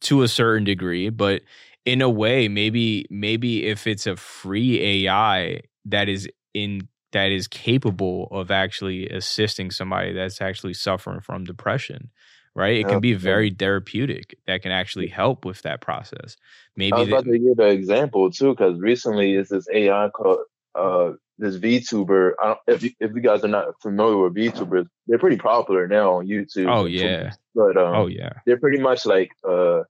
[0.00, 1.42] to a certain degree but
[1.84, 7.46] in a way maybe maybe if it's a free ai that is in that is
[7.46, 12.10] capable of actually assisting somebody that's actually suffering from depression
[12.56, 12.78] right?
[12.78, 16.36] It can be very therapeutic that can actually help with that process.
[16.38, 20.40] I maybe was the- to give an example too, because recently is this AI called
[20.76, 22.32] uh this VTuber.
[22.40, 25.86] I don't, if you, if you guys are not familiar with VTubers, they're pretty popular
[25.86, 26.68] now on YouTube.
[26.70, 29.82] oh yeah but um, oh yeah they're pretty much like uh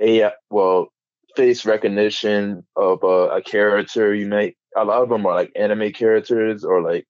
[0.00, 0.88] AI, well,
[1.36, 4.14] face recognition of uh, a character.
[4.14, 7.06] You make a lot of them are like anime characters or like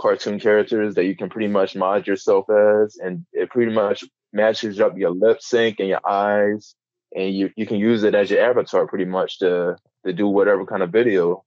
[0.00, 4.80] cartoon characters that you can pretty much mod yourself as, and it pretty much matches
[4.80, 6.74] up your lip sync and your eyes,
[7.14, 10.66] and you you can use it as your avatar pretty much to to do whatever
[10.66, 11.44] kind of video.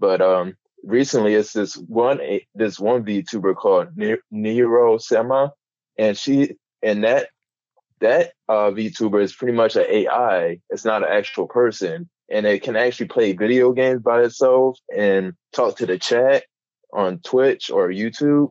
[0.00, 2.20] But um, recently it's this one
[2.54, 5.52] this one VTuber called Ne- Neuro-sama,
[5.98, 7.28] and she and that
[8.00, 10.58] that uh, VTuber is pretty much an AI.
[10.70, 15.34] It's not an actual person, and it can actually play video games by itself and
[15.52, 16.44] talk to the chat
[16.92, 18.48] on Twitch or YouTube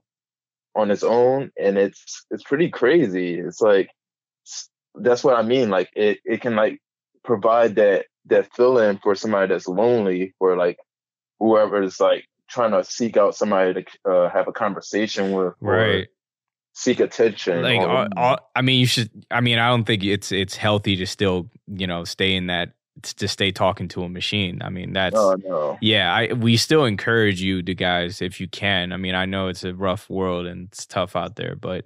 [0.76, 3.40] on its own, and it's it's pretty crazy.
[3.40, 3.90] It's like
[4.96, 5.70] that's what I mean.
[5.70, 6.80] Like it it can like
[7.24, 10.78] provide that that fill in for somebody that's lonely, or like
[11.40, 16.08] whoever is like trying to seek out somebody to uh, have a conversation with, right
[16.74, 17.62] seek attention.
[17.62, 20.96] like all, all, i mean you should i mean i don't think it's it's healthy
[20.96, 22.72] to still you know stay in that
[23.02, 25.78] to stay talking to a machine i mean that's oh no.
[25.82, 29.48] yeah i we still encourage you to guys if you can i mean i know
[29.48, 31.86] it's a rough world and it's tough out there but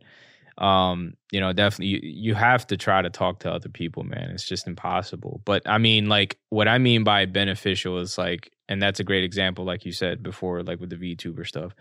[0.60, 4.30] um you know definitely you, you have to try to talk to other people man.
[4.32, 5.42] It's just impossible.
[5.46, 9.24] But i mean like what i mean by beneficial is like and that's a great
[9.24, 11.74] example like you said before like with the vtuber stuff.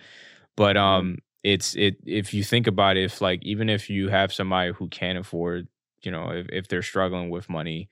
[0.56, 4.32] But um it's it if you think about it if like even if you have
[4.32, 5.68] somebody who can't afford
[6.02, 7.88] you know if, if they're struggling with money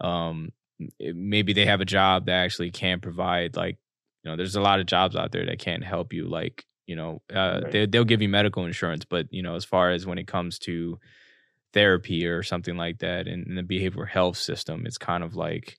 [0.00, 0.50] um
[0.98, 3.78] it- maybe they have a job that actually can provide like
[4.22, 6.96] you know there's a lot of jobs out there that can't help you like you
[6.96, 7.70] know uh, Right.
[7.70, 10.58] they, they'll give you medical insurance but you know as far as when it comes
[10.60, 10.98] to
[11.72, 15.78] therapy or something like that in, in the behavioral health system it's kind of like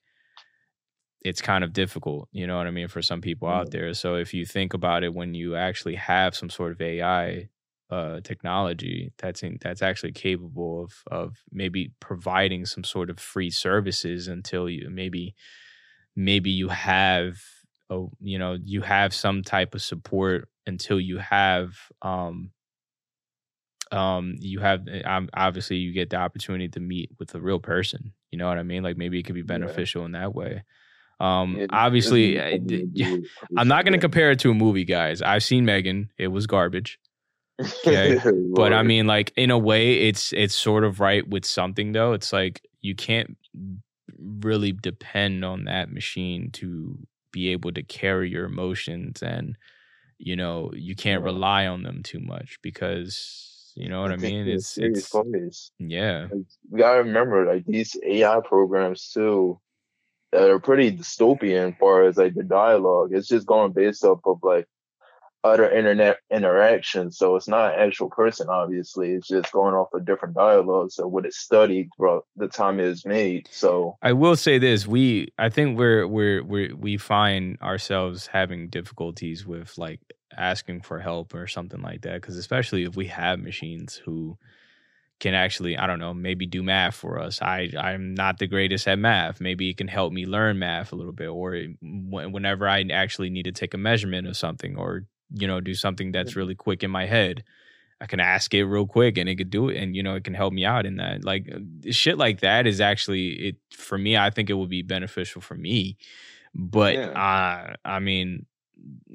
[1.23, 3.71] it's kind of difficult you know what i mean for some people out Mhm.
[3.71, 7.49] there so if you think about it when you actually have some sort of ai
[7.89, 13.49] uh, technology that's in, that's actually capable of of maybe providing some sort of free
[13.49, 15.35] services until you maybe
[16.15, 17.41] maybe you have
[17.89, 22.51] a, you know you have some type of support until you have um
[23.91, 28.13] um you have um, obviously you get the opportunity to meet with a real person
[28.31, 28.81] you know what i mean?
[28.83, 30.63] Like maybe it could be beneficial in that way.
[31.19, 35.21] Um It- obviously it's- i'm not going to compare it to a movie guys.
[35.21, 36.09] I've seen megan.
[36.17, 36.97] It was garbage.
[37.85, 38.17] Okay,
[38.55, 42.13] but I mean, like in a way, it's it's sort of right with something though.
[42.13, 43.37] It's like you can't
[44.17, 46.97] really depend on that machine to
[47.31, 49.57] be able to carry your emotions, and
[50.23, 51.31] you know you can't Yeah.
[51.31, 54.47] rely on them too much because You know what I, mean?
[54.47, 55.71] It's it's place.
[55.79, 56.27] yeah.
[56.69, 59.59] We gotta remember like these AI programs too
[60.31, 63.11] that are pretty dystopian as far as like the dialogue.
[63.13, 64.67] It's just going based off of like
[65.43, 67.17] other internet interactions.
[67.17, 69.11] So it's not an actual person, obviously.
[69.11, 72.87] It's just going off of different dialogues So what it studied throughout the time it
[72.87, 73.47] was made.
[73.51, 78.69] So I will say this: we, I think we're we're we we find ourselves having
[78.69, 79.99] difficulties with like
[80.37, 84.37] asking for help or something like that, because especially if we have machines who
[85.19, 87.41] can actually, I don't know, maybe do math for us.
[87.41, 89.39] I I'm not the greatest at math.
[89.39, 93.29] Maybe it can help me learn math a little bit, or mm, whenever I actually
[93.29, 96.83] need to take a measurement of something, or you know, do something that's really quick
[96.83, 97.43] in my head.
[97.99, 100.23] I can ask it real quick and it could do it and you know it
[100.23, 101.23] can help me out in that.
[101.23, 101.59] Like uh,
[101.91, 105.53] shit like that is actually it for me I think it would be beneficial for
[105.55, 105.97] me.
[106.55, 107.09] But Yeah.
[107.11, 108.47] uh I mean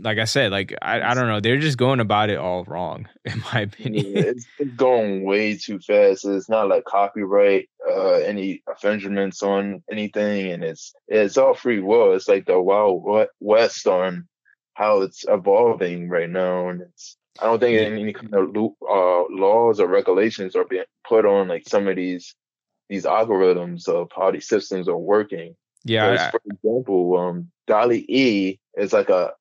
[0.00, 3.08] like I said, like I, I don't know, they're just going about it all wrong,
[3.24, 4.14] in my yeah, opinion.
[4.14, 6.24] it's, it's going way too fast.
[6.24, 12.14] It's not like copyright, uh, any infringements on anything, and it's it's all free will.
[12.14, 14.28] It's like the wild west on
[14.76, 17.16] how it's evolving right now, and it's.
[17.40, 17.86] I don't think Yeah.
[17.86, 22.34] any kind of uh, laws or regulations are being put on like some of these
[22.88, 25.56] these algorithms of how these systems are working.
[25.84, 29.32] yeah, for example, um, Dolly E is like a,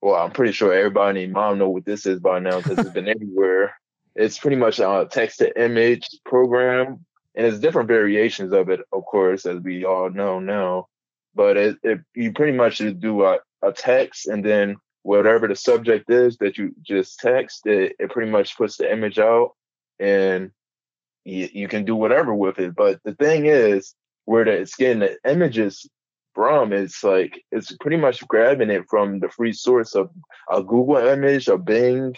[0.00, 3.08] well, I'm pretty sure everybody mom know what this is by now because it's been
[3.16, 3.74] everywhere.
[4.14, 9.04] It's pretty much a text to image program, and there's different variations of it, of
[9.04, 10.86] course, as we all know now.
[11.34, 15.56] But it, it you pretty much just do a, a text, and then whatever the
[15.56, 19.52] subject is that you just text, it, it pretty much puts the image out,
[19.98, 20.50] and
[21.24, 22.74] you, you can do whatever with it.
[22.74, 25.88] But the thing is, where the, it's getting the images
[26.34, 30.10] from, it's like it's pretty much grabbing it from the free source of
[30.50, 32.16] a Google image, a Bing,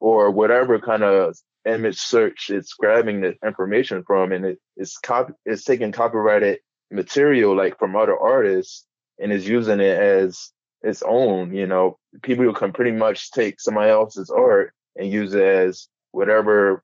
[0.00, 5.32] or whatever kind of image search it's grabbing the information from, and it, it's copy,
[5.44, 8.86] it's taking copyrighted material like from other artists
[9.20, 11.54] and is using it as its own.
[11.54, 15.88] You know, people who can pretty much take somebody else's art and use it as
[16.12, 16.82] whatever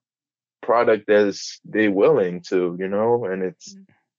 [0.63, 3.77] product as they willing to, you know, and it's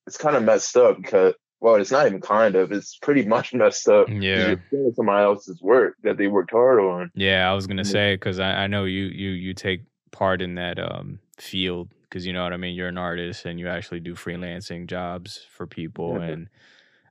[0.08, 3.54] it's kind of messed up because well, it's not even kind of, it's pretty much
[3.54, 4.08] messed up.
[4.10, 4.56] Yeah.
[4.72, 7.12] You're somebody else's work that they worked hard on.
[7.16, 7.92] Yeah, I was gonna Yeah.
[7.92, 12.26] say because I, I know you you you take part in that um field because
[12.26, 12.76] you know what I mean.
[12.76, 16.18] You're an artist and you actually do freelancing jobs for people.
[16.20, 16.26] Yeah.
[16.28, 16.50] And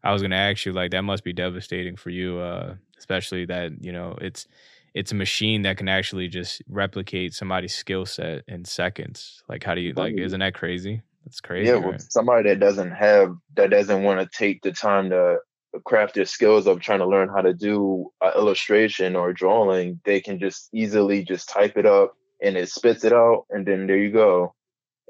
[0.04, 3.72] I was gonna ask you like that must be devastating for you, uh, especially that
[3.80, 4.46] you know it's
[4.92, 9.42] it's a machine that can actually just replicate somebody's skill set in seconds.
[9.48, 10.14] Like how do you like?
[10.16, 11.02] Isn't that crazy?
[11.24, 11.70] That's crazy.
[11.70, 12.02] yeah, right?
[12.02, 15.38] somebody that doesn't have that doesn't want to take the time to
[15.84, 20.20] craft their skills of trying to learn how to do uh, illustration or drawing, they
[20.20, 23.96] can just easily just type it up and it spits it out, and then there
[23.96, 24.54] you go.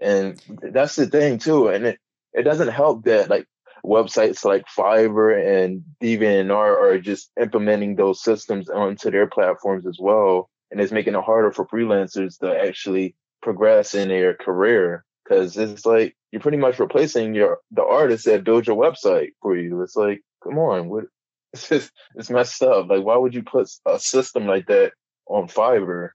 [0.01, 1.99] And that's the thing too, and it
[2.33, 3.47] it doesn't help that like
[3.85, 10.49] websites like Fiverr and DeviantArt are just implementing those systems onto their platforms as well,
[10.71, 15.87] and it's making it harder for freelancers to actually progress in their career because it's
[15.87, 19.83] like you're pretty much replacing your the artist that built your website for you.
[19.83, 21.05] It's like, come on, what?
[21.55, 22.89] It's just it's messed up.
[22.89, 24.91] Like, why would you put a system like that
[25.29, 26.09] on Fiverr?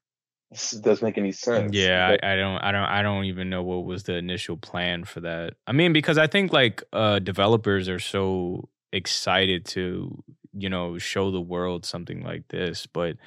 [0.51, 1.75] This doesn't make any sense.
[1.75, 4.57] Yeah, Like, I, I don't, I don't, I don't even know what was the initial
[4.57, 5.53] plan for that.
[5.67, 11.29] I mean, because I think like uh, developers are so excited to, you know, show
[11.29, 13.17] the world something like this, but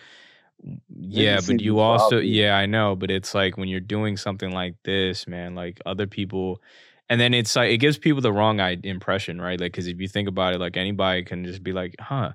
[0.97, 4.75] yeah, but you also, yeah, I know, but it's like when you're doing something like
[4.85, 6.61] this, man, like other people.
[7.09, 9.61] And then it's like it gives people the wrong impression, right?
[9.61, 12.33] Like, because if you think about it, like anybody can just be like, "Huh,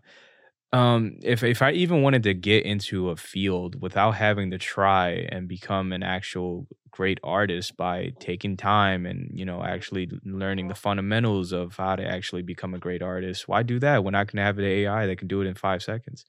[0.73, 5.11] um if if i even wanted to get into a field without having to try
[5.29, 10.75] and become an actual great artist by taking time and you know actually learning the
[10.75, 14.39] fundamentals of how to actually become a great artist why do that when i can
[14.39, 16.25] have an ai that can do it in five seconds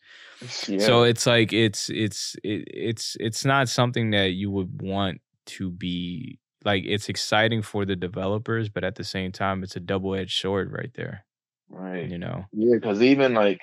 [0.68, 0.78] yeah.
[0.78, 5.70] so it's like it's it's it, it's it's not something that you would want to
[5.70, 10.38] be like it's exciting for the developers but at the same time it's a double-edged
[10.38, 11.24] sword right there
[11.70, 12.08] right.
[12.10, 13.58] you know Yeah, because even like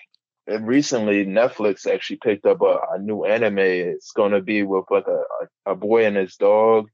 [0.49, 3.59] uh, recently, Netflix actually picked up a, a new anime.
[3.59, 6.89] It's gonna be with like a, a, boy and his dog.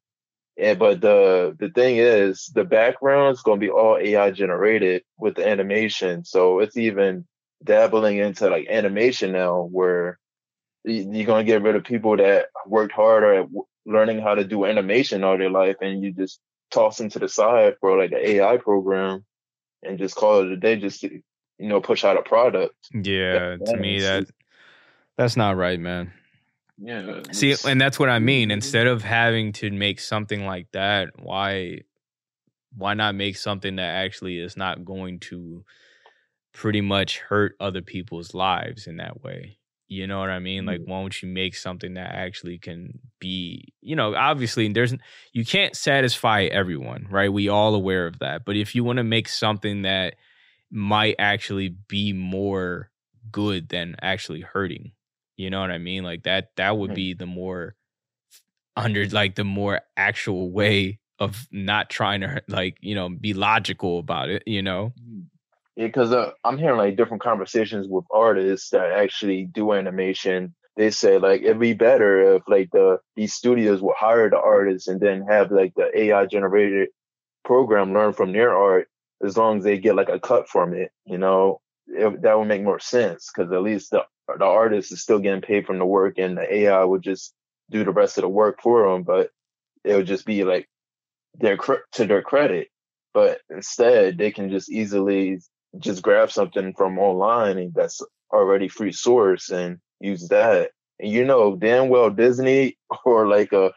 [0.58, 5.36] And but the the thing is, the background is gonna be all AI generated with
[5.36, 6.24] the animation.
[6.26, 7.26] So it's even
[7.64, 10.20] dabbling into like animation now, where
[10.86, 13.48] you're gonna get rid of people that worked harder at
[13.86, 16.40] learning how to do animation all their life, and you just
[16.72, 19.26] toss them to the side for like an AI program,
[19.84, 21.22] and just call it a day, just to
[21.62, 22.76] you know push out a product.
[22.94, 24.26] Yeah, to me that
[25.18, 26.12] that's not right, man.
[26.84, 27.22] Yeah.
[27.32, 28.48] See, and that's what I mean.
[28.48, 28.54] Mm-hmm.
[28.54, 31.82] Instead of having to make something like that, why
[32.76, 35.64] why not make something that actually is not going to
[36.54, 39.60] pretty much hurt other people's lives in that way?
[39.88, 40.66] You know what I mean?
[40.66, 40.90] Like, mm-hmm.
[40.90, 44.96] why don't you make something that actually can be, you know, obviously there's
[45.34, 47.32] you can't satisfy everyone, right?
[47.32, 48.46] We all aware of that.
[48.46, 50.16] But if you want to make something that
[50.72, 52.90] might actually be more
[53.32, 54.92] good than actually hurting,
[55.38, 56.04] you know what I mean?
[56.04, 57.76] Like that that would be the more
[58.76, 64.00] under like the more actual way of not trying to like, you know, be logical
[64.00, 64.94] about it, you know?
[65.76, 70.56] Yeah, because uh, I'm hearing like different conversations with artists that actually do animation.
[70.78, 74.88] They say like it'd be better if like the these studios would hire the artists
[74.88, 76.90] and then have like the AI generated
[77.44, 78.88] program learn from their art
[79.24, 80.92] as long as they get like a cut from it.
[81.06, 85.02] You know, it, that would make more sense because at least the the artist is
[85.02, 87.34] still getting paid from the work and the AI would just
[87.70, 89.04] do the rest of the work for them.
[89.04, 89.32] But
[89.84, 90.70] it would just be like
[91.40, 92.70] their to their credit.
[93.14, 95.40] But instead, they can just easily
[95.80, 100.72] just grab something from online that's already free source and use that.
[101.00, 103.72] And you know damn well Disney or like a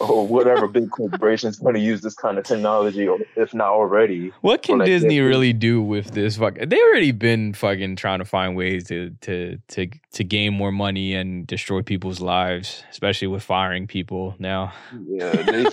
[0.00, 3.70] or whatever big corporation is going to use this kind of technology, or if not
[3.70, 4.32] already.
[4.42, 6.36] What can like Disney that- really do with this?
[6.36, 10.70] Fuck, they already been fucking trying to find ways to to to to gain more
[10.72, 14.72] money and destroy people's lives, especially with firing people now.
[15.08, 15.66] Yeah, they,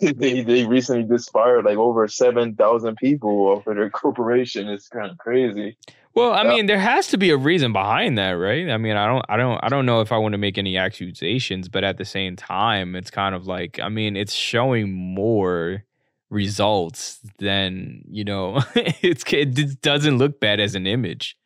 [0.12, 4.68] they they recently just fired like over seven thousand people off of their corporation.
[4.68, 5.76] It's kind of crazy.
[6.14, 8.68] Well, I mean, there has to be a reason behind that, right?
[8.68, 10.76] I mean, I don't, I don't, I don't know if I want to make any
[10.76, 15.84] accusations, but at the same time, it's kind of like, I mean, it's showing more
[16.28, 18.60] results than you know.
[18.74, 21.36] it's it doesn't look bad as an image.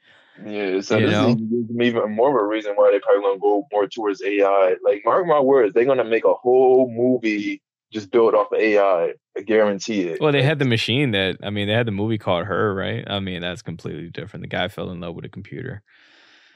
[0.44, 1.28] Yeah, so You this know?
[1.30, 1.38] is
[1.80, 4.74] even more of a reason why they're probably gonna go more towards AI.
[4.84, 7.62] Like, mark my words, they're gonna make a whole movie
[7.94, 9.14] just build off of AI.
[9.36, 10.20] I guarantee it.
[10.20, 13.04] Well, they had the machine that, I mean, they had the movie called Her, right?
[13.06, 14.42] I mean, that's completely different.
[14.42, 15.82] The guy fell in love with a computer.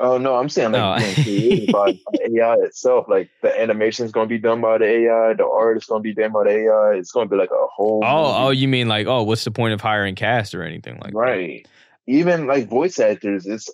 [0.01, 3.07] Oh no, I'm saying like being created by AI itself.
[3.09, 6.15] Like the animation is gonna be done by the AI, the art is gonna be
[6.15, 6.99] done by the AI.
[6.99, 8.05] It's gonna be like a whole.
[8.05, 11.13] Oh, oh, you mean like, oh, what's the point of hiring cast or anything like
[11.13, 11.19] that?
[11.19, 11.67] right.
[12.07, 13.69] Even like voice actors, it's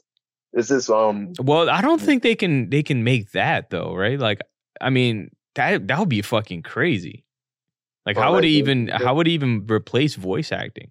[0.54, 4.18] it's this um Well, I don't think they can they can make that though, right?
[4.18, 4.40] Like,
[4.80, 7.24] I mean, that that would be fucking crazy.
[8.06, 10.90] Like, how would he even how would he even replace voice acting?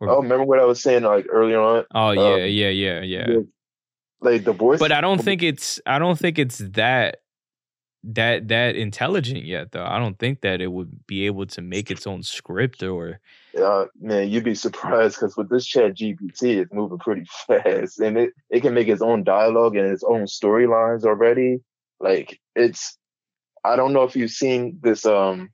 [0.00, 1.84] Or- oh remember what I was saying like earlier on?
[1.94, 3.26] oh yeah, um, yeah, yeah, yeah.
[3.28, 3.48] With,
[4.20, 7.18] Like the voice But I don't think it's I don't think it's that
[8.04, 9.84] that that intelligent yet though.
[9.84, 13.20] I don't think that it would be able to make its own script or
[13.60, 18.18] uh, man, you'd be surprised because with this chat GPT, it's moving pretty fast and
[18.18, 21.60] it, it can make its own dialogue and its own storylines already.
[22.00, 22.98] Like it's,
[23.64, 25.50] I don't know if you've seen this, um,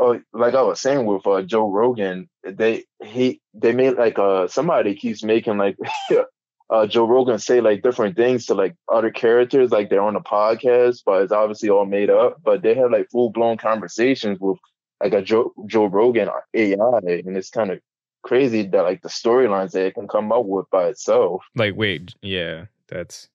[0.00, 4.48] oh, like I was saying with uh, Joe Rogan, they, he, they made like, uh,
[4.48, 5.76] somebody keeps making like,
[6.70, 10.20] uh, Joe Rogan say like different things to like other characters, like they're on a
[10.20, 14.58] podcast, but it's obviously all made up, but they have like full blown conversations with
[15.02, 17.80] like a Joe Joe Rogan AI, and it's kind of
[18.22, 21.42] crazy that like the storylines that it can come up with by itself.
[21.56, 23.28] like wait, yeah, that's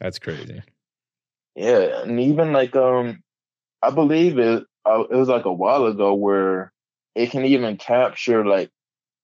[0.00, 0.62] that's crazy.
[1.54, 3.22] Yeah, and even like um,
[3.82, 4.64] I believe it.
[4.86, 6.72] Uh, it was like a while ago where
[7.14, 8.70] it can even capture like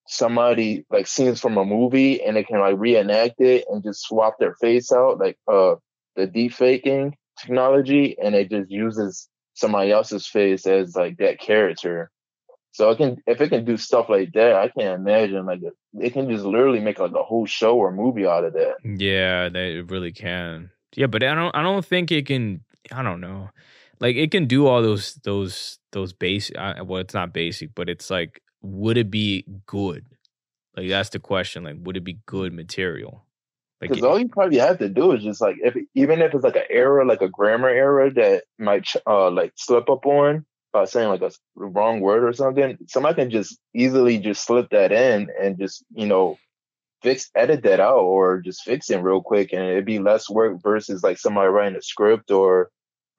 [0.09, 4.39] somebody like scenes from a movie, and it can like reenact it and just swap
[4.39, 5.75] their face out, like uh
[6.17, 12.11] the deep faking technology, and it just uses somebody else's face as like that character.
[12.73, 15.75] So it can, if it can do stuff like that, I can't imagine like it,
[16.01, 18.77] it can just literally make like a whole show or movie out of that.
[18.83, 20.71] Yeah, they really can.
[20.97, 23.51] Yeah, but I don't I don't think it can I don't know.
[24.03, 27.89] Like it can do all those those those basic uh, well it's not basic, but
[27.89, 30.05] it's like would it be good?
[30.77, 31.63] Like that's the question.
[31.63, 33.25] Like would it be good material?
[33.81, 36.43] Like Because all you probably have to do is just like if even if it's
[36.43, 40.45] like an error, like a grammar error that might ch- uh like slip up on
[40.73, 44.91] by saying like a wrong word or something, somebody can just easily just slip that
[44.91, 46.39] in and just you know
[47.05, 50.61] fix edit that out or just fix it real quick and it'd be less work
[50.61, 52.69] versus like somebody writing a script or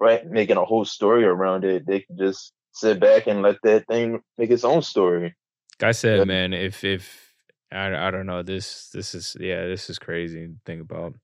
[0.04, 1.88] right making a whole story around it.
[1.88, 5.36] They can just sit back and let that thing make its own story.
[5.82, 6.26] I said, Yeah.
[6.26, 7.34] man, if if
[7.72, 11.16] I, I don't know this this is yeah this is crazy to think about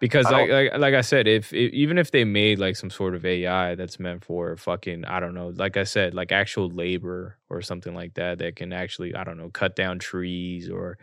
[0.00, 3.14] because like, like like I said if, if even if they made like some sort
[3.14, 7.36] of AI that's meant for fucking I don't know like I said like actual labor
[7.50, 10.96] or something like that that can actually I don't know cut down trees or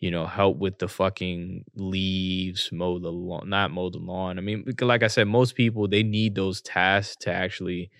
[0.00, 4.38] you know help with the fucking leaves, mow the lawn, not mow the lawn.
[4.38, 7.90] I mean, like I said, most people they need those tasks to actually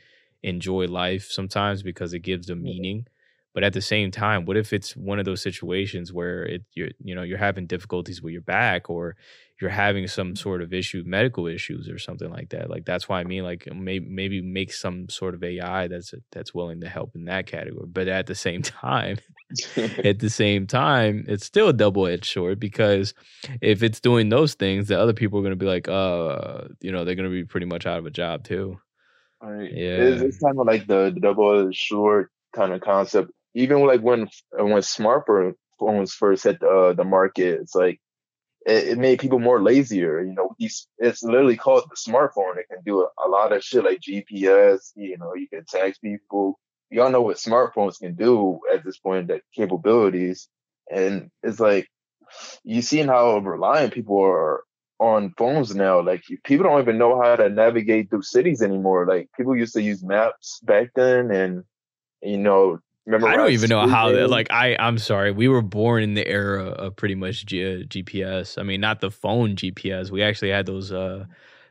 [0.43, 3.07] enjoy life sometimes because it gives them meaning.
[3.53, 6.91] But at the same time, what if it's one of those situations where it you're
[7.03, 9.17] you know you're having difficulties with your back or
[9.61, 12.71] you're having some sort of issue, medical issues or something like that.
[12.71, 16.55] Like that's why I mean, like maybe maybe make some sort of AI that's that's
[16.55, 17.87] willing to help in that category.
[17.87, 19.19] But at the same time,
[19.77, 23.13] at the same time, it's still a double edged sword because
[23.61, 26.93] if it's doing those things, the other people are going to be like, uh, you
[26.93, 28.79] know, they're going to be pretty much out of a job too.
[29.43, 29.71] Right.
[29.73, 33.31] Yeah, it's, it's kind of like the, the double edged sword kind of concept.
[33.55, 38.01] Even like when when smartphones first hit the, uh, the market, it's like
[38.67, 40.23] it, it, made people more lazier.
[40.23, 42.59] You know, these it's literally called the smartphone.
[42.59, 44.93] It can do a, a, lot of shit like GPS.
[44.95, 46.59] You know, you can text people.
[46.91, 50.49] Y'all know what smartphones can do at this point, that capabilities.
[50.93, 51.89] And it's like
[52.65, 54.65] you seen how reliant people are
[54.99, 56.01] on phones now.
[56.03, 59.07] Like people don't even know how to navigate through cities anymore.
[59.07, 61.65] Like people used to use maps back then, and
[62.23, 65.33] you know Remember I don't even know how that, like I I'm sorry.
[65.33, 68.59] We were born in the era of pretty much G- GPS.
[68.59, 70.11] I mean, not the phone GPS.
[70.11, 71.25] We actually had those uh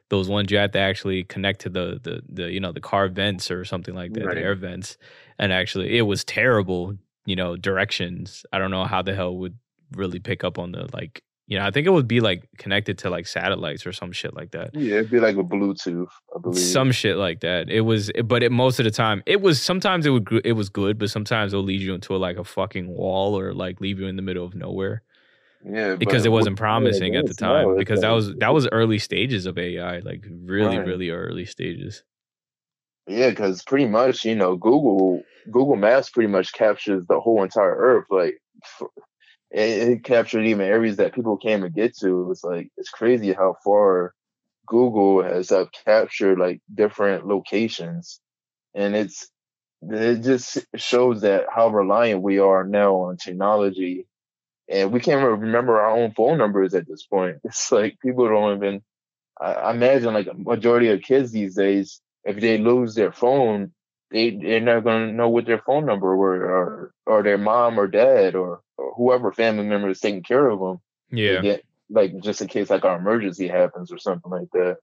[0.09, 3.07] those ones you had to actually connect to the the the you know the car
[3.07, 4.35] vents or something like that, right.
[4.35, 4.97] the air vents.
[5.37, 8.45] And actually it was terrible, you know, directions.
[8.51, 9.57] I don't know how the hell would
[9.93, 12.99] really pick up on the like you know, I think it would be like connected
[12.99, 14.69] to like satellites or some shit like that.
[14.75, 16.59] Yeah, it'd be like a Bluetooth, I believe.
[16.59, 17.71] Some shit like that.
[17.71, 19.59] It was, but it, most of the time, it was.
[19.59, 22.43] Sometimes it would, it was good, but sometimes it'll lead you into a, like a
[22.43, 25.01] fucking wall or like leave you in the middle of nowhere.
[25.65, 27.75] Yeah, because it wasn't promising yeah, at the time.
[27.75, 30.85] Because that was that was early stages of AI, like really, right.
[30.85, 32.03] really early stages.
[33.07, 37.75] Yeah, because pretty much, you know, Google Google Maps pretty much captures the whole entire
[37.75, 38.05] Earth.
[38.11, 38.35] Like
[39.51, 42.31] it, it captured even areas that people can't even get to.
[42.31, 44.13] It's like it's crazy how far
[44.67, 48.21] Google has uh, captured like different locations,
[48.75, 49.29] and it's
[49.83, 54.07] it just shows that how reliant we are now on technology,
[54.69, 57.37] and we can't remember our own phone numbers at this point.
[57.45, 58.83] It's like people don't even.
[59.41, 63.73] I imagine like a majority of kids these days, if they lose their phone,
[64.11, 67.87] they they're not gonna know what their phone number were or or their mom or
[67.87, 70.79] dad or, or whoever family member is taking care of them.
[71.11, 71.41] Yeah.
[71.41, 74.77] Get, like just in case like our emergency happens or something like that.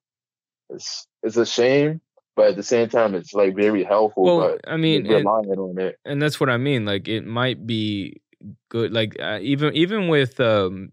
[0.71, 2.01] It's it's a shame,
[2.35, 4.25] but at the same time it's like very helpful.
[4.25, 5.99] Well, I mean, and, on it.
[6.05, 6.85] and that's what I mean.
[6.85, 8.21] Like it might be
[8.69, 8.93] good.
[8.93, 10.91] Like uh, even even with um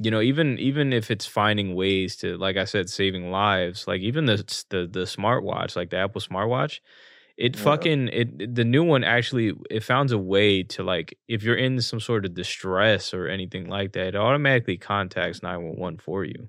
[0.00, 4.02] you know even even if it's finding ways to like i said saving lives like
[4.02, 4.36] even the
[4.68, 6.80] the the smartwatch like the apple smartwatch
[7.36, 7.62] it yeah.
[7.62, 11.80] fucking it the new one actually it found a way to like if you're in
[11.80, 16.48] some sort of distress or anything like that, it automatically contacts 911 for you.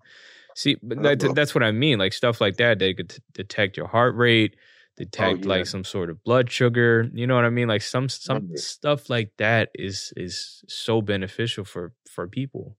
[0.56, 2.00] See, but oh, that, that's what I mean.
[2.00, 4.60] Like stuff like that, they could t- detect your heart rate, oh,
[5.04, 5.58] detect oh, yeah.
[5.58, 7.10] like some sort of blood sugar.
[7.14, 7.68] You know what I mean?
[7.68, 12.78] Like some some stuff like that is is so beneficial for for people.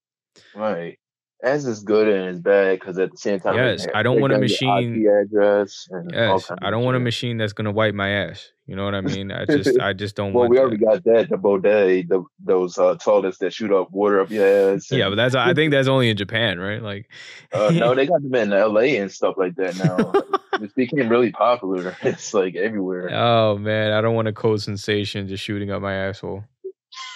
[0.57, 0.99] Right
[1.43, 4.32] as is good and as bad because at the same time, yes, I don't want
[4.32, 5.07] a machine.
[5.07, 8.53] Address yes, I don't want a machine that's gonna wipe my ass.
[8.66, 9.30] You know what I mean?
[9.32, 10.32] I just, I just don't.
[10.34, 10.62] well, want we that.
[10.62, 11.28] already got that.
[11.30, 14.91] The bidet, the those uh, toilets that shoot up water up your ass.
[14.91, 15.34] yeah, but that's.
[15.34, 16.82] I think that's only in Japan, right?
[16.82, 17.09] Like,
[17.53, 18.99] uh, no, they got them in L.A.
[18.99, 20.12] and stuff like that now.
[20.61, 21.97] it's became really popular.
[22.03, 23.11] It's like everywhere.
[23.12, 26.45] Oh man, I don't want a cold sensation just shooting up my asshole.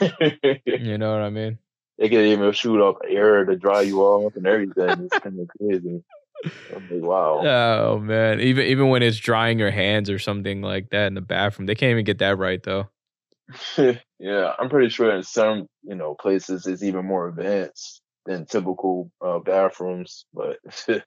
[0.00, 1.58] you know what I mean?
[1.98, 5.04] They can even shoot up air to dry you off and everything.
[5.04, 6.02] It's kind of crazy.
[6.70, 7.46] Like, wow.
[7.46, 11.20] Oh man, even even when it's drying your hands or something like that in the
[11.20, 12.88] bathroom, they can't even get that right though.
[14.18, 19.10] yeah, I'm pretty sure in some you know places it's even more advanced than typical
[19.24, 21.00] uh, bathrooms, but yeah,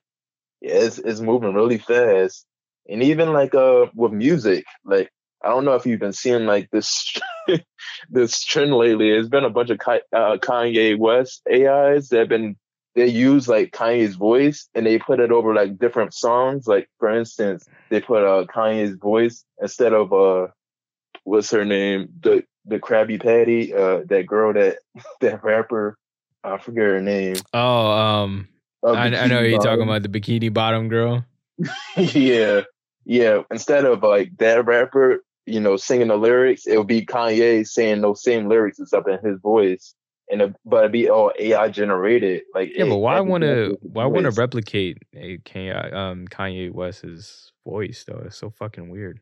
[0.60, 2.44] it's it's moving really fast.
[2.88, 5.10] And even like uh with music, like
[5.46, 7.16] I don't know if you've been seeing like this
[8.10, 9.10] this trend lately.
[9.10, 12.56] It's been a bunch of uh, Kanye West AIs that have been
[12.96, 16.66] they use like Kanye's voice and they put it over like different songs.
[16.66, 20.48] Like for instance, they put uh, Kanye's voice instead of uh
[21.24, 24.78] what's her name the the Krabby Patty uh that girl that
[25.20, 25.96] that rapper
[26.42, 27.36] I forget her name.
[27.52, 28.48] Oh, um,
[28.84, 31.24] uh, I, I, know you're talking about the Bikini Bottom girl.
[31.96, 32.60] yeah,
[33.04, 33.42] yeah.
[33.50, 38.00] Instead of like that rapper, you know, singing the lyrics, it would be Kanye saying
[38.00, 39.94] those same lyrics and stuff in his voice.
[40.28, 42.42] And it, but it'd be all AI generated.
[42.52, 46.72] Like yeah, it, but why want to why want to replicate a Kanye, um, Kanye
[46.72, 48.22] West's voice though?
[48.26, 49.20] It's so fucking weird.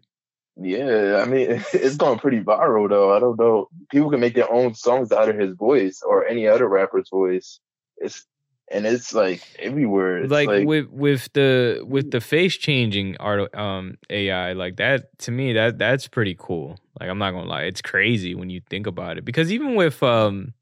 [0.57, 3.14] Yeah, I mean, it's going pretty viral though.
[3.14, 3.68] I don't know.
[3.91, 7.61] People can make their own songs out of his voice or any other rapper's voice.
[7.99, 8.25] It's
[8.71, 10.19] and it's like everywhere.
[10.19, 15.17] It's like, like, with with the with the face changing art um AI like that
[15.21, 16.79] to me that that's pretty cool.
[16.99, 20.03] Like I'm not gonna lie, it's crazy when you think about it because even with
[20.03, 20.55] um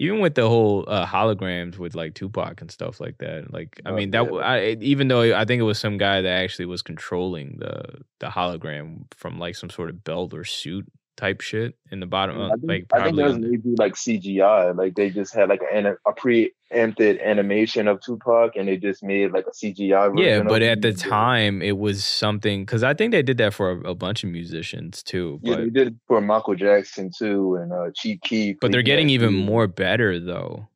[0.00, 3.52] even with the whole uh, holograms with like Tupac and stuff like that.
[3.52, 4.38] Like I oh, mean that yeah.
[4.38, 8.28] I, even though I think it was some guy that actually was controlling the the
[8.28, 12.40] hologram from like some sort of belt or suit type shit in the bottom.
[12.40, 14.76] I think, like I think that was maybe like CGI.
[14.76, 19.32] Like they just had like a, a preempted animation of Tupac, and they just made
[19.32, 20.18] like a CGI.
[20.18, 23.70] yeah, but at the time, it was something because I think they did that for
[23.70, 25.38] a, a bunch of musicians too.
[25.42, 28.56] Yeah, they did for Michael Jackson too, and uh, Chief Keef.
[28.60, 30.68] But they're getting even more better though.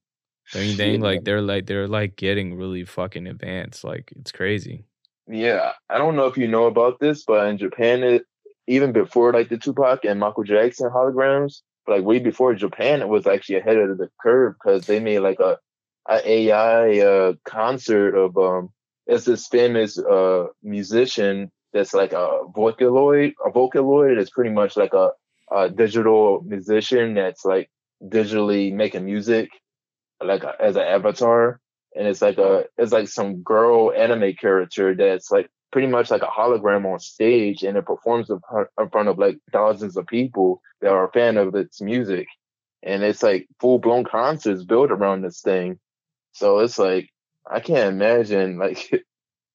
[0.53, 1.01] You think?
[1.01, 1.09] Yeah.
[1.09, 3.83] Like they're like they're like getting really fucking advanced.
[3.83, 4.85] Like it's crazy.
[5.27, 8.27] Yeah, I don't know if you know about this, but in Japan, it,
[8.67, 13.27] even before like the Tupac and Michael Jackson holograms, like way before Japan, it was
[13.27, 15.59] actually ahead of the curve because they made like a,
[16.09, 18.71] a AI uh, concert of um,
[19.07, 23.35] it's this famous uh musician that's like a Vocaloid.
[23.45, 25.11] A Vocaloid is pretty much like a,
[25.51, 27.69] a digital musician that's like
[28.03, 29.51] digitally making music,
[30.23, 31.61] like a, as an avatar.
[31.97, 36.23] And it's like a, it's like some girl anime character that's like pretty much like
[36.23, 38.39] a hologram on stage and it performs in
[38.93, 42.29] front of like thousands of people that are a fan of its music.
[42.85, 45.81] And it's like full blown concerts built around this thing.
[46.31, 47.11] So it's like,
[47.51, 48.89] I can't imagine like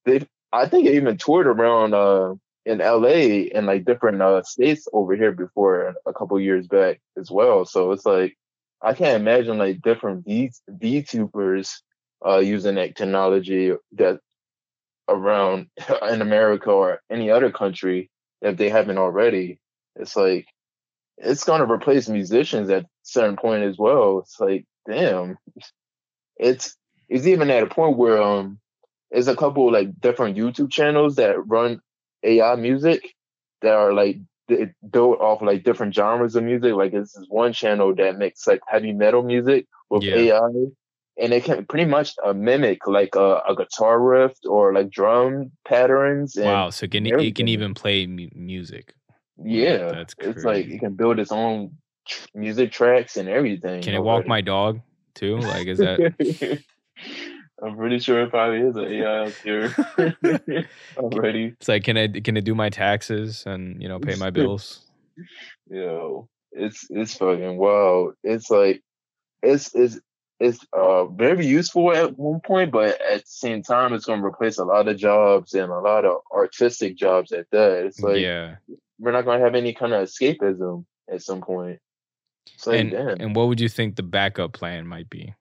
[0.04, 2.34] they, I think it even toured around, uh,
[2.66, 7.30] in LA and like different uh, states over here before a couple years back as
[7.30, 7.64] well.
[7.64, 8.36] So it's like
[8.82, 11.76] I can't imagine like different V VTubers
[12.26, 14.20] uh, using that technology that
[15.10, 15.66] around
[16.10, 19.60] in America or any other country if they haven't already.
[19.96, 20.46] It's like
[21.18, 24.20] it's gonna replace musicians at certain point as well.
[24.20, 25.36] It's like, damn.
[26.36, 26.76] It's
[27.08, 28.58] it's even at a point where um
[29.10, 31.80] there's a couple like different YouTube channels that run
[32.22, 33.02] AI music
[33.62, 34.18] that are like
[34.90, 36.72] built off like different genres of music.
[36.74, 40.14] Like this is one channel that makes like heavy metal music with yeah.
[40.14, 40.48] AI
[41.20, 45.52] and it can pretty much uh, mimic like a, a, guitar riff or like drum
[45.66, 46.34] patterns.
[46.36, 46.70] wow!
[46.70, 48.94] So it can it can even play m- music.
[49.42, 50.30] Yeah, that's crazy.
[50.30, 53.82] it's like it can build its own tr- music tracks and everything.
[53.82, 54.80] Can it walk my dog
[55.14, 55.36] too?
[55.36, 56.00] Like, is that?
[57.62, 59.74] I'm pretty sure it probably is an AI out here
[60.96, 61.54] already.
[61.60, 64.80] It's like, can I can it do my taxes and you know pay my bills?
[65.70, 68.14] Yo, it's it's fucking wild.
[68.24, 68.82] It's like
[69.42, 69.98] it's it's
[70.40, 74.26] it's uh, very useful at one point, but at the same time, it's going to
[74.26, 77.84] replace a lot of jobs and a lot of artistic jobs at that.
[77.84, 78.56] It's like, yeah,
[78.98, 81.78] we're not going to have any kind of escapism at some point.
[82.64, 83.20] Like, and, damn.
[83.20, 85.34] and what would you think the backup plan might be?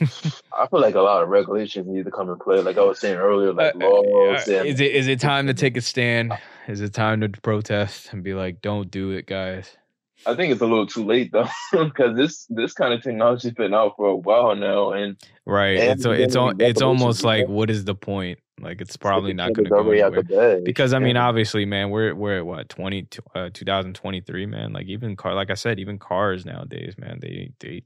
[0.00, 2.60] I feel like a lot of regulations need to come in play.
[2.60, 4.48] Like I was saying earlier, like uh, uh laws.
[4.48, 6.32] Uh, and- is it is it time to take a stand?
[6.68, 9.76] Is it time to protest and be like, "Don't do it, guys"?
[10.24, 13.74] I think it's a little too late though, because this this kind of technology's been
[13.74, 17.70] out for a while now, and right, and it's it's it's, it's almost like what
[17.70, 18.38] is the point?
[18.60, 20.60] Like it's probably not going to go anywhere.
[20.64, 24.72] Because I mean, obviously, man, we're we're at what 20, uh, 2023, man.
[24.72, 27.82] Like even car, like I said, even cars nowadays, man, they they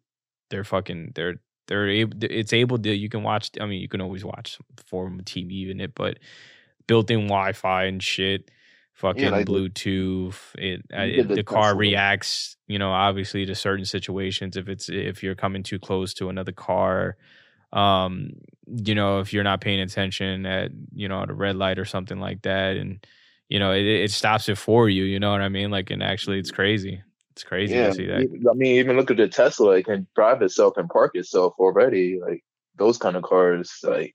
[0.51, 2.17] they're fucking they're they're able.
[2.23, 3.51] It's able to you can watch.
[3.61, 6.19] I mean, you can always watch form TV in it, but
[6.87, 8.51] built-in Wi-Fi and shit
[9.01, 10.39] fucking yeah, like Bluetooth.
[10.57, 14.57] It, uh, the, the car reacts, you know, obviously to certain situations.
[14.57, 17.17] If it's if you're coming too close to another car,
[17.73, 18.33] um,
[18.67, 21.85] you know, if you're not paying attention at you know at a red light or
[21.85, 23.05] something like that, and
[23.49, 25.05] you know, it, it stops it for you.
[25.05, 25.71] You know what I mean?
[25.71, 27.03] Like, and actually, it's crazy.
[27.33, 28.17] It's crazy yeah, to see that.
[28.51, 32.21] I mean, even look at the Tesla; it can drive itself and park itself already.
[32.21, 32.45] Like
[32.77, 34.15] those kind of cars, like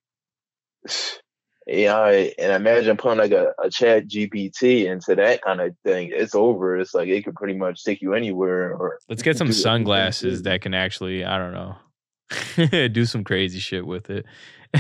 [1.68, 6.12] AI and imagine putting like a, a chat GPT into that kind of thing.
[6.14, 6.78] It's over.
[6.78, 10.62] It's like it could pretty much take you anywhere or let's get some sunglasses that
[10.62, 14.26] can actually, I don't know, do some crazy shit with it.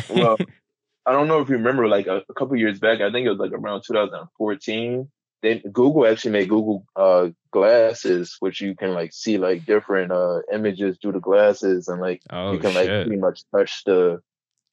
[0.09, 0.37] well,
[1.05, 3.29] I don't know if you remember like a, a couple years back, I think it
[3.29, 5.09] was like around 2014.
[5.43, 10.39] Then Google actually made Google uh, glasses, which you can like see like different uh,
[10.51, 12.89] images through the glasses, and like oh, you can shit.
[12.89, 14.21] like pretty much touch the.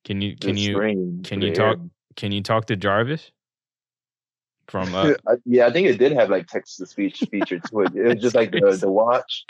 [0.04, 1.78] Can you can you can you talk
[2.16, 3.30] can you talk to Jarvis?
[4.68, 7.94] From uh, yeah, I think it did have like text to speech feature to it.
[7.94, 9.44] It was just like the, the watch.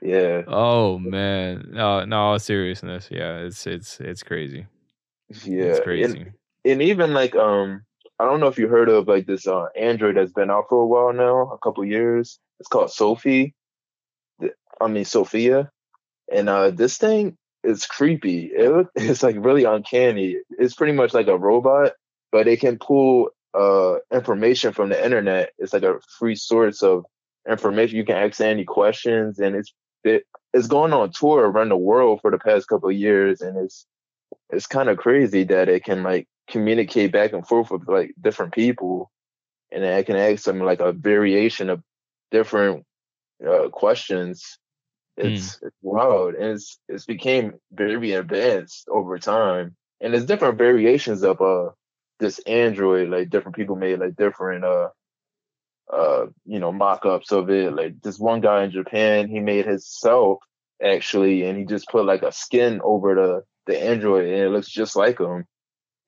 [0.00, 0.42] Yeah.
[0.46, 1.68] Oh man.
[1.70, 3.08] No, no, all seriousness.
[3.10, 4.66] Yeah, it's it's it's crazy.
[5.44, 5.64] Yeah.
[5.64, 6.20] It's crazy.
[6.20, 6.32] And,
[6.64, 7.82] and even like um
[8.18, 10.82] I don't know if you heard of like this uh Android that's been out for
[10.82, 12.38] a while now, a couple years.
[12.60, 13.54] It's called Sophie.
[14.80, 15.70] I mean Sophia.
[16.32, 18.46] And uh this thing it's creepy.
[18.46, 20.36] It, it's like really uncanny.
[20.50, 21.92] It's pretty much like a robot,
[22.32, 25.52] but it can pull uh information from the internet.
[25.58, 27.04] It's like a free source of
[27.48, 27.96] information.
[27.96, 29.72] You can ask any questions, and it's
[30.04, 33.86] it, it's going on tour around the world for the past couple years, and it's
[34.50, 38.52] it's kind of crazy that it can like communicate back and forth with like different
[38.52, 39.10] people,
[39.72, 41.82] and I can ask them like a variation of
[42.30, 42.84] different
[43.46, 44.58] uh, questions.
[45.18, 45.66] It's, mm.
[45.66, 51.40] it's wild, and it's it's became very advanced over time, and there's different variations of
[51.40, 51.70] uh
[52.20, 53.08] this Android.
[53.08, 54.88] Like different people made like different uh
[55.92, 57.74] uh you know mock-ups of it.
[57.74, 60.38] Like this one guy in Japan, he made himself
[60.82, 63.42] actually, and he just put like a skin over the
[63.72, 65.46] the Android, and it looks just like him,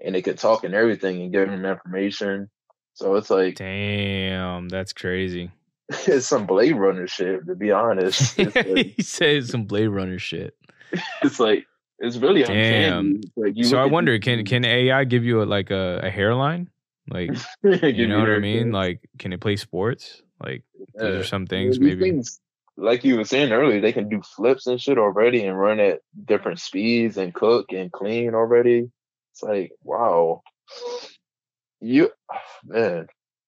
[0.00, 2.48] and it could talk and everything and give him information.
[2.94, 5.50] So it's like, damn, that's crazy.
[6.06, 8.38] it's some Blade Runner shit, to be honest.
[8.54, 10.56] Like, he said some Blade Runner shit.
[11.22, 11.66] It's like
[12.00, 13.20] it's really damn.
[13.36, 16.68] Like so I wonder, can can AI give you a, like a, a hairline?
[17.08, 17.30] Like
[17.62, 18.72] you know what I mean?
[18.72, 20.22] Like can it play sports?
[20.42, 21.02] Like yeah.
[21.02, 22.00] those are some things maybe.
[22.00, 22.40] Things,
[22.76, 26.00] like you were saying earlier, they can do flips and shit already and run at
[26.24, 28.90] different speeds and cook and clean already.
[29.32, 30.42] It's like wow,
[31.80, 32.10] you
[32.64, 33.06] man.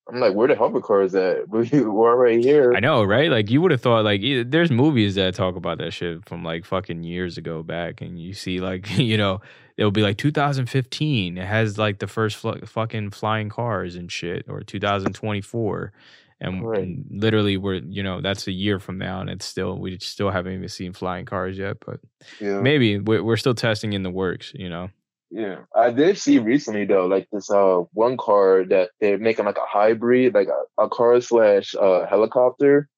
[0.08, 1.48] I'm like, where the hover cars at?
[1.48, 2.74] We're right here.
[2.74, 3.30] I know, right?
[3.30, 6.64] Like, you would have thought, like, there's movies that talk about that shit from like
[6.64, 9.40] fucking years ago back, and you see, like, you know,
[9.76, 11.38] it'll be like 2015.
[11.38, 15.92] It has like the first fl- fucking flying cars and shit, or 2024,
[16.40, 16.82] and, right.
[16.82, 20.30] and, literally, we're you know that's a year from now, and it's still we still
[20.30, 22.00] haven't even seen flying cars yet, but
[22.40, 22.60] yeah.
[22.60, 24.90] maybe we're, we're still testing in the works, you know.
[25.34, 29.56] Yeah, I did see recently though, like this uh one car that they're making like
[29.56, 32.90] a hybrid, like a, a car slash uh helicopter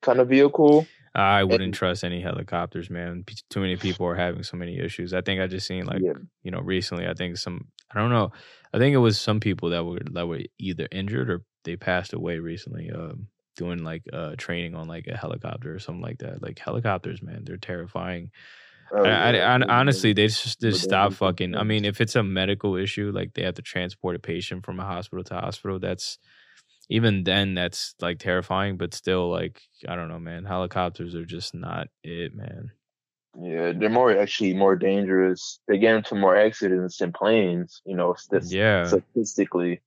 [0.00, 0.86] kind of vehicle.
[1.14, 3.24] I wouldn't and, trust any helicopters, man.
[3.50, 5.12] Too many people are having so many issues.
[5.12, 6.12] I think I just seen like yeah.
[6.44, 7.08] you know recently.
[7.08, 8.30] I think some I don't know.
[8.72, 12.12] I think it was some people that were that were either injured or they passed
[12.12, 12.92] away recently.
[12.92, 13.26] Um,
[13.56, 16.40] doing like uh training on like a helicopter or something like that.
[16.40, 18.30] Like helicopters, man, they're terrifying.
[18.94, 21.56] Oh, I, I, I, honestly, they just just stop fucking.
[21.56, 24.78] I mean, if it's a medical issue, like they have to transport a patient from
[24.80, 26.18] a hospital to hospital, that's
[26.90, 28.76] even then that's like terrifying.
[28.76, 30.44] But still, like I don't know, man.
[30.44, 32.72] Helicopters are just not it, man.
[33.40, 35.58] Yeah, they're more actually more dangerous.
[35.66, 37.80] They get into more accidents than planes.
[37.86, 39.80] You know, yeah, statistically.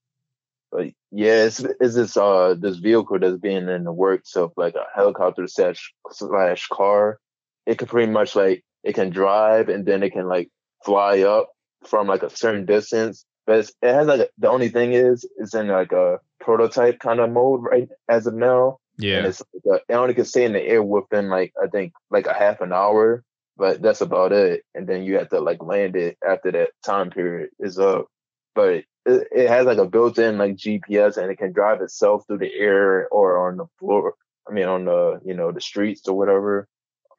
[0.72, 4.74] But yeah, it's, it's this uh this vehicle that's being in the works of like
[4.74, 7.20] a helicopter slash slash car.
[7.68, 10.50] It could pretty much like it can drive and then it can like
[10.86, 11.50] fly up
[11.88, 13.26] from like a certain distance.
[13.46, 17.32] But it has like the only thing is it's in like a prototype kind of
[17.32, 18.78] mode right as of now.
[18.98, 21.68] Yeah, and it's like a, it only can stay in the air within like I
[21.68, 23.24] think like a half an hour,
[23.58, 24.64] but that's about it.
[24.74, 28.08] And then you have to like land it after that time period is up.
[28.54, 32.38] But it, it has like a built-in like GPS and it can drive itself through
[32.38, 34.14] the air or on the floor.
[34.48, 36.68] I mean on the you know the streets or whatever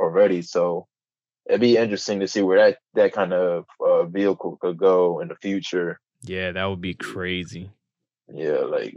[0.01, 0.43] already.
[0.43, 0.87] So
[1.49, 5.29] it'd be interesting to see where that that kind of uh, vehicle could go in
[5.29, 6.01] the future.
[6.23, 7.71] Yeah, that would be crazy.
[8.33, 8.97] Yeah, like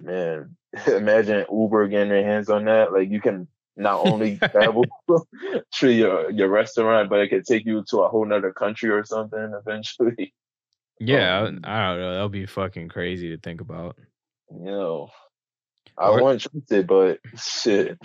[0.00, 2.92] man, imagine Uber getting their hands on that.
[2.92, 4.84] Like you can not only travel
[5.74, 9.04] to your your restaurant, but it could take you to a whole nother country or
[9.04, 10.32] something eventually.
[10.98, 12.12] Yeah, um, I, I don't know.
[12.12, 13.96] That'll be fucking crazy to think about.
[14.50, 15.08] You know,
[15.96, 17.98] I or, want to trust it, but shit.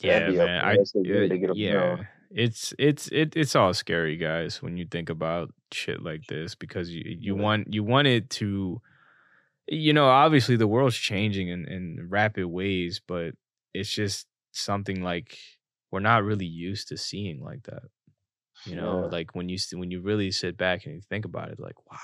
[0.00, 0.64] Yeah, man.
[0.64, 1.96] I, it, yeah
[2.30, 6.90] it's it's it, it's all scary guys when you think about shit like this because
[6.90, 8.80] you you want you want it to
[9.66, 13.32] you know obviously the world's changing in, in rapid ways but
[13.72, 15.38] it's just something like
[15.90, 17.84] we're not really used to seeing like that
[18.64, 19.02] you know?
[19.02, 19.06] Yeah.
[19.06, 21.98] like when you when you really sit back and you think about it like wow.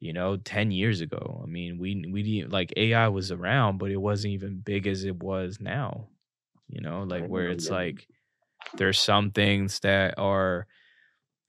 [0.00, 3.90] You know 10 years ago i mean we we didn't like ai was around but
[3.90, 6.08] it wasn't even big as it was now
[6.68, 7.04] you know?
[7.04, 8.06] Like where it's like
[8.74, 10.66] there's some things that are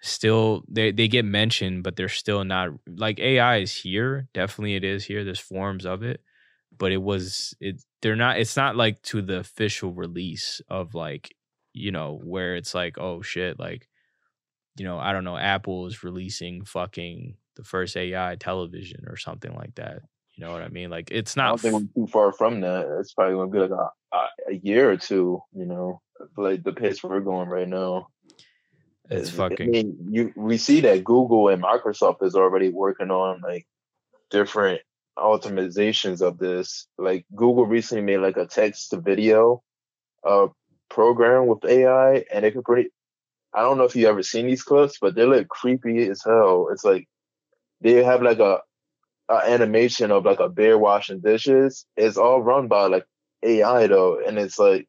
[0.01, 4.83] still they they get mentioned but they're still not like AI is here definitely it
[4.83, 6.21] is here there's forms of it
[6.77, 11.35] but it was it they're not it's not like to the official release of like
[11.73, 13.87] you know where it's like oh shit like
[14.77, 19.53] you know I don't know Apple is releasing fucking the first AI television or something
[19.55, 20.01] like that
[20.35, 20.89] you know what I mean?
[20.89, 23.59] Like it's not I don't think we're too far from that it's probably gonna be
[23.59, 23.89] like a,
[24.49, 26.01] a year or two you know
[26.37, 28.07] like the pace we're going right now.
[29.09, 29.67] It's fucking.
[29.67, 33.67] I mean, you we see that Google and Microsoft is already working on like
[34.31, 34.81] different
[35.17, 36.87] optimizations of this.
[36.97, 39.61] Like Google recently made like a text to video
[40.27, 40.47] uh
[40.89, 42.89] program with AI, and it could pretty.
[43.53, 46.69] I don't know if you ever seen these clips, but they look creepy as hell.
[46.71, 47.07] It's like
[47.79, 48.59] they have like a,
[49.29, 51.85] a animation of like a bear washing dishes.
[51.95, 53.05] It's all run by like
[53.45, 54.87] AI though, and it's like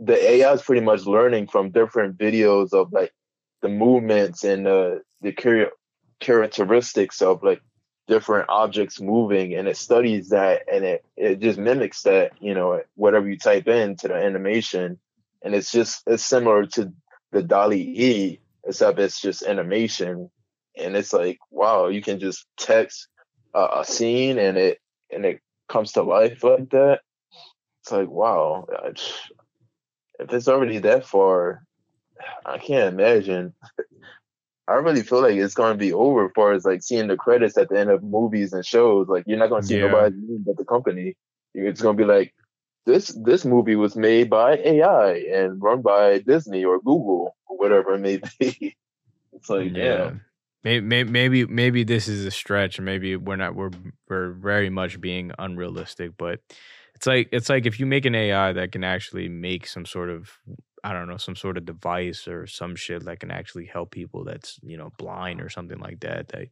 [0.00, 3.12] the AI is pretty much learning from different videos of like
[3.60, 5.72] the movements and uh, the char-
[6.20, 7.60] characteristics of like
[8.08, 12.82] different objects moving and it studies that and it, it just mimics that, you know,
[12.94, 14.98] whatever you type into the animation.
[15.42, 16.92] And it's just, it's similar to
[17.32, 20.30] the DALL-E E, except it's just animation.
[20.76, 23.08] And it's like, wow, you can just text
[23.54, 24.78] a scene and it,
[25.10, 27.00] and it comes to life like that.
[27.90, 28.66] It's like, wow,
[30.20, 31.64] if it's already that far,
[32.46, 33.52] I can't imagine
[34.68, 37.16] I really feel like it's going to be over as far as like seeing the
[37.16, 39.08] credits at the end of movies and shows.
[39.08, 39.88] Like you're not going to see yeah.
[39.88, 40.16] nobody
[40.46, 41.16] but the company.
[41.54, 42.32] It's going to be like
[42.86, 43.08] this.
[43.24, 47.98] This movie was made by AI and run by Disney or Google or whatever it
[47.98, 48.76] may be.
[49.32, 50.12] it's like yeah.
[50.62, 53.70] Maybe, maybe maybe this is a stretch, maybe we're not we're
[54.08, 56.12] we're very much being unrealistic.
[56.16, 56.38] But
[57.00, 60.10] it's like it's like if you make an AI that can actually make some sort
[60.10, 60.30] of
[60.84, 64.24] I don't know, some sort of device or some shit that can actually help people
[64.24, 66.28] that's, you know, blind or something like that.
[66.28, 66.48] That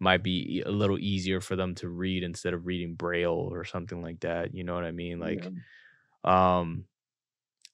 [0.00, 4.02] might be a little easier for them to read instead of reading braille or something
[4.02, 4.52] like that.
[4.56, 5.20] You know what I mean?
[5.20, 5.44] Like
[6.24, 6.58] yeah.
[6.58, 6.84] um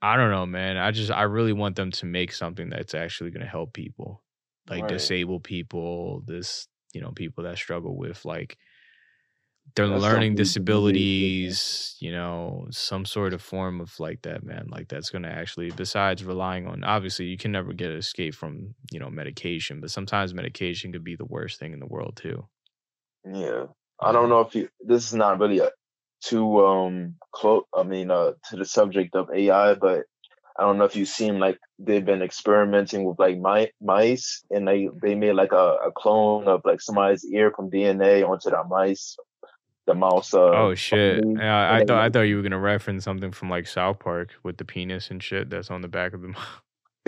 [0.02, 0.76] I don't know, man.
[0.76, 4.22] I just I really want them to make something that's actually gonna help people.
[4.68, 4.90] Like right.
[4.90, 8.58] disabled people, this, you know, people that struggle with like
[9.74, 14.68] their that's learning disabilities, you know, some sort of form of like that, man.
[14.70, 18.74] Like that's going to actually, besides relying on, obviously, you can never get escape from,
[18.90, 22.46] you know, medication, but sometimes medication could be the worst thing in the world too.
[23.24, 23.64] Yeah.
[24.00, 25.70] I don't know if you, this is not really a,
[26.24, 30.04] too, um, close, I mean, uh, to the subject of AI, but
[30.58, 34.66] I don't know if you've seen like they've been experimenting with like my, mice and
[34.66, 38.68] they, they made like a, a clone of like somebody's ear from DNA onto that
[38.68, 39.16] mice
[39.88, 40.32] the mouse.
[40.32, 41.24] Uh, oh shit!
[41.26, 44.58] Yeah, I thought I thought you were gonna reference something from like South Park with
[44.58, 46.28] the penis and shit that's on the back of the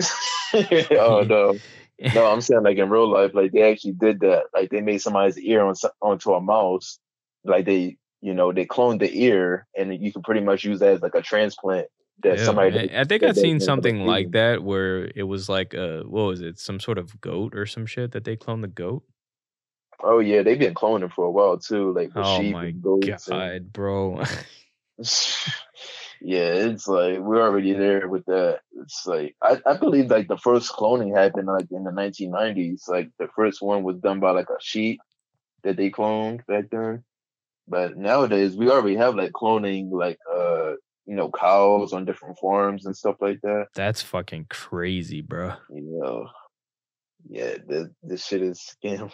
[0.01, 0.11] mouse.
[0.91, 1.55] oh no,
[2.13, 2.25] no!
[2.25, 4.45] I'm saying like in real life, like they actually did that.
[4.53, 6.99] Like they made somebody's ear on onto a mouse.
[7.45, 10.93] Like they, you know, they cloned the ear, and you can pretty much use that
[10.93, 11.87] as like a transplant.
[12.23, 12.95] That yeah, somebody.
[12.95, 16.59] I think I've seen something like that where it was like a what was it?
[16.59, 19.03] Some sort of goat or some shit that they cloned the goat.
[20.03, 22.81] Oh yeah, they've been cloning for a while too, like the oh sheep my and
[22.81, 23.27] goats.
[23.27, 23.73] God, and...
[23.73, 24.23] bro.
[26.21, 28.59] yeah, it's like we're already there with that.
[28.81, 32.87] It's like I, I believe like the first cloning happened like in the 1990s.
[32.87, 34.99] Like the first one was done by like a sheep
[35.63, 37.03] that they cloned back then.
[37.67, 40.73] But nowadays we already have like cloning like uh
[41.05, 43.67] you know cows on different farms and stuff like that.
[43.75, 45.53] That's fucking crazy, bro.
[45.69, 46.29] You know,
[47.29, 49.11] yeah, this, this shit is getting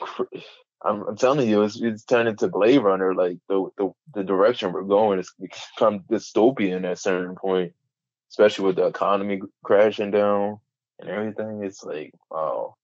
[0.84, 3.16] I'm, I'm telling you, it's, it's turned into Blade Runner.
[3.16, 7.74] Like the, the the direction we're going is become dystopian at a certain point,
[8.30, 10.60] especially with the economy crashing down
[11.00, 11.64] and everything.
[11.64, 12.76] It's like, wow.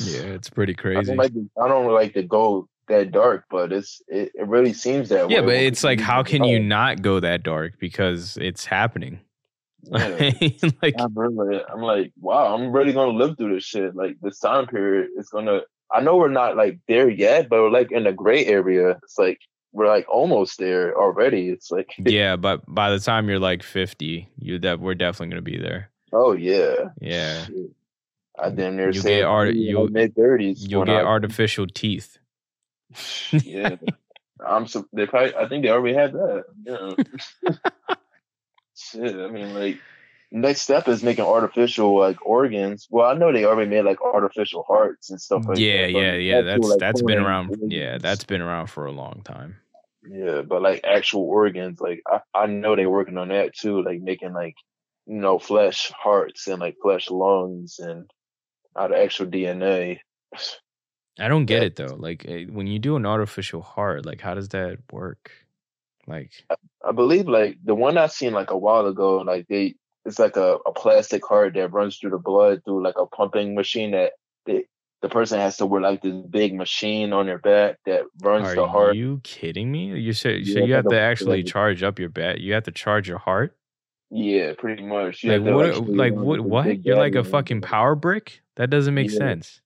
[0.00, 0.98] Yeah, it's pretty crazy.
[0.98, 4.46] I don't like to, I don't like to go that dark, but it's it, it
[4.46, 5.34] really seems that yeah, way.
[5.34, 9.20] Yeah, but it's like, how can you not go that dark because it's happening?
[9.86, 10.30] Yeah.
[10.82, 13.94] like I'm, really, I'm like, wow, I'm really gonna live through this shit.
[13.94, 15.60] Like this time period is gonna
[15.94, 18.98] I know we're not like there yet, but we're like in the gray area.
[19.02, 19.40] It's like
[19.72, 21.50] we're like almost there already.
[21.50, 25.42] It's like yeah, but by the time you're like 50, you that we're definitely gonna
[25.42, 25.90] be there.
[26.12, 27.46] Oh yeah, yeah.
[28.38, 30.66] I damn near you say get art, you mid thirties.
[30.66, 32.18] You'll get I, artificial teeth.
[33.32, 33.76] yeah,
[34.44, 34.66] I'm.
[34.66, 35.34] So, they probably.
[35.36, 36.44] I think they already have that.
[36.66, 37.54] Yeah.
[38.76, 39.78] Shit, I mean, like
[40.34, 42.88] next step is making artificial like organs.
[42.90, 45.92] Well, I know they already made like artificial hearts and stuff like yeah, that.
[45.92, 46.40] Yeah, yeah, yeah.
[46.42, 47.50] That's like, that's been around.
[47.50, 47.72] Organs.
[47.72, 49.56] Yeah, that's been around for a long time.
[50.06, 54.00] Yeah, but like actual organs, like I, I know they're working on that too, like
[54.00, 54.56] making like
[55.06, 58.10] you know flesh hearts and like flesh lungs and
[58.76, 60.00] out of actual DNA.
[61.18, 61.94] I don't get it though.
[61.96, 65.30] Like eh, when you do an artificial heart, like how does that work?
[66.08, 66.56] Like I,
[66.86, 70.36] I believe like the one I seen like a while ago, like they it's like
[70.36, 74.12] a, a plastic heart that runs through the blood through like a pumping machine that
[74.46, 74.64] they,
[75.02, 78.54] the person has to wear like this big machine on their back that runs Are
[78.54, 78.90] the heart.
[78.90, 79.98] Are you kidding me?
[79.98, 82.38] You said so you have to actually charge up your back.
[82.38, 83.56] You have to charge your heart.
[84.10, 85.24] Yeah, pretty much.
[85.24, 85.88] You like what?
[85.88, 86.40] Like um, what?
[86.40, 86.84] What?
[86.84, 88.42] You're like a fucking power brick.
[88.56, 89.18] That doesn't make yeah.
[89.18, 89.60] sense.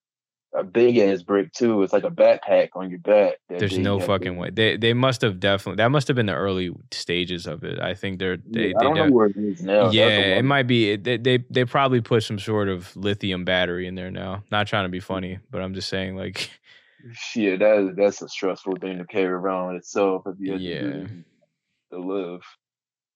[0.53, 1.83] A big ass brick too.
[1.83, 3.35] It's like a backpack on your back.
[3.49, 4.49] There's no fucking way.
[4.49, 7.79] They they must have definitely that must have been the early stages of it.
[7.79, 9.91] I think they're they, yeah, I don't they know where it is now.
[9.91, 10.95] yeah, it might be.
[10.95, 14.43] They, they they probably put some sort of lithium battery in there now.
[14.51, 16.49] Not trying to be funny, but I'm just saying like.
[17.33, 21.07] Yeah, that that's a stressful thing to carry around itself if you yeah to,
[21.93, 22.41] to live.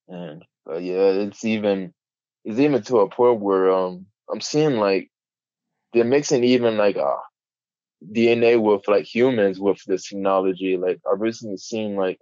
[0.08, 1.94] And but yeah, it's even
[2.46, 5.12] it's even to a point where um I'm seeing like
[5.94, 7.18] they're mixing even like uh
[8.12, 10.78] DNA with like humans with this technology.
[10.78, 12.20] Like I've recently seen like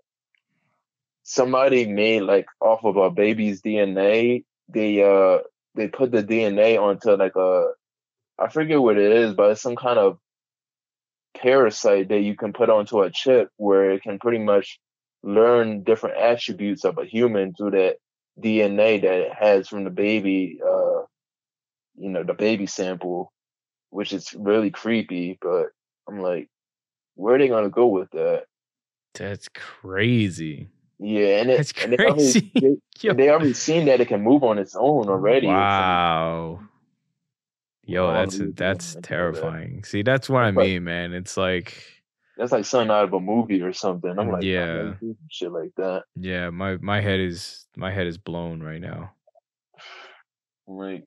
[1.24, 5.40] somebody made like off of a baby's DNA, they uh
[5.76, 7.72] they put the DNA onto like a
[8.40, 10.18] I forget what it is, but it's some kind of
[11.38, 14.80] parasite that you can put onto a chip where it can pretty much
[15.24, 17.98] learn different attributes of a human through that
[18.40, 21.02] DNA that it has from the baby, uh,
[21.96, 23.32] you know, the baby sample,
[23.92, 25.38] which is really creepy.
[25.40, 25.68] But
[26.10, 26.50] I'm like,
[27.16, 28.46] where are they gonna go with that?
[29.14, 30.70] That's crazy.
[31.00, 32.52] Yeah, and it, That's and they already, crazy.
[33.02, 35.48] they, they already seen that it can move on its own already.
[35.48, 36.62] Wow.
[37.84, 39.04] Yo, that's that's I know that.
[39.04, 39.84] terrifying.
[39.84, 41.14] See, that's what I mean, man.
[41.14, 41.84] It's like,
[42.38, 44.18] That's like something out of a movie or something.
[44.18, 44.94] I'm like, Yeah.
[45.30, 46.04] shit like that.
[46.16, 49.14] yeah, my my head is my head is blown right now.
[50.68, 51.04] Like,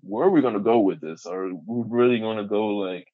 [0.00, 1.26] where are we gonna go with this?
[1.26, 3.06] Are we really gonna go like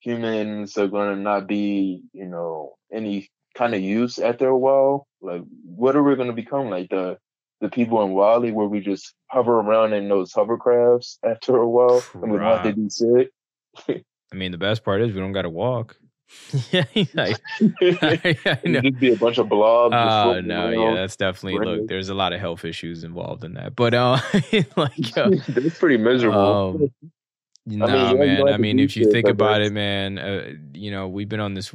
[0.00, 5.06] humans are gonna not be, you know, any kind of use after a while?
[5.20, 6.70] Like, what are we gonna become?
[6.70, 7.18] Like the
[7.60, 12.02] the people in WALL-E where we just hover around in those hovercrafts after a while
[12.14, 13.30] and we want to be sick.
[14.32, 15.96] I mean, the best part is we don't got to walk.
[16.72, 17.40] yeah, like,
[17.80, 18.80] It'd I know.
[18.82, 19.94] just be a bunch of blobs.
[19.96, 21.88] Oh no, yeah, that's definitely look.
[21.88, 24.18] There's a lot of health issues involved in that, but uh,
[24.76, 26.90] like, uh, That's pretty miserable.
[27.00, 27.12] Um,
[27.68, 28.48] Nah, yeah, you man.
[28.48, 31.74] I mean, if you think about it, man, uh, you know, we've been on this,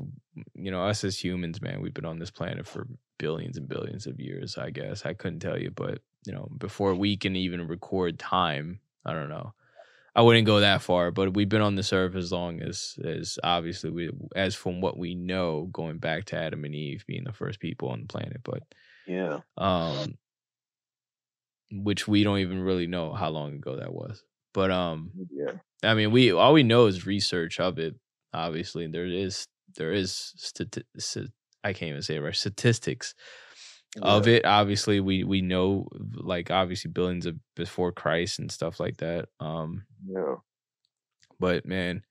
[0.56, 2.88] you know, us as humans, man, we've been on this planet for
[3.20, 5.06] billions and billions of years, I guess.
[5.06, 9.28] I couldn't tell you, but, you know, before we can even record time, I don't
[9.28, 9.54] know.
[10.14, 13.40] I wouldn't go that far, but we've been on this earth as long as, as
[13.44, 17.32] obviously we, as from what we know, going back to Adam and Eve being the
[17.32, 18.64] first people on the planet, but,
[19.08, 19.40] yeah.
[19.58, 20.16] um,
[21.72, 24.22] which we don't even really know how long ago that was.
[24.54, 25.54] But, um, Yeah.
[25.84, 27.96] I mean, we all we know is research of it.
[28.34, 31.32] Obviously, there is there is stati- st-
[31.64, 33.16] I can't even say it right statistics
[34.02, 34.46] of it.
[34.46, 39.28] Obviously, we we know like obviously billions of before Christ and stuff like that.
[39.40, 40.36] Um, Yeah.
[41.40, 42.04] but man,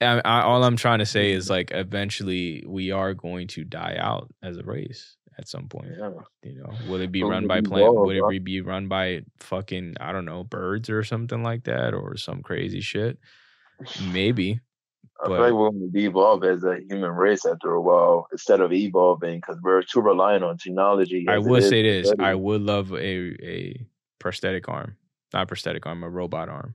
[0.00, 3.96] I, I, all I'm trying to say is like eventually we are going to die
[3.98, 5.88] out as a race at some point.
[5.98, 6.10] yeah.
[6.42, 7.94] You know, will it be But run by plant?
[7.94, 12.16] Would it be run by fucking I don't know birds or something like that or
[12.16, 13.18] some crazy shit?
[14.12, 14.60] Maybe.
[15.22, 18.28] I But- feel like we're going to devolve as a human race after a while
[18.32, 21.26] instead of evolving because we're too reliant on technology.
[21.28, 22.96] I will say this: I would love a
[23.42, 23.86] a
[24.18, 24.96] prosthetic arm,
[25.32, 26.74] not prosthetic arm, a robot arm,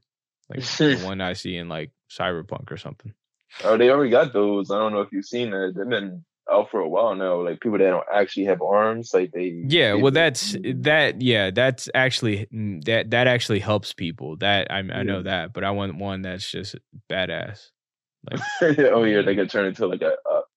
[0.50, 3.14] like the one I see in like Cyberpunk or something.
[3.64, 4.72] Oh, they already got those.
[4.72, 5.76] I don't know if you've seen it.
[5.76, 7.44] They've been out for a while now.
[7.44, 9.54] Like people that don't actually have arms, like they.
[9.68, 11.22] Yeah, they- well, that's that.
[11.22, 14.38] Yeah, that's actually mm, that that actually helps people.
[14.38, 16.76] That I I know that, but I want one that's just
[17.10, 17.70] badass.
[18.62, 20.14] oh yeah, they could turn into like a,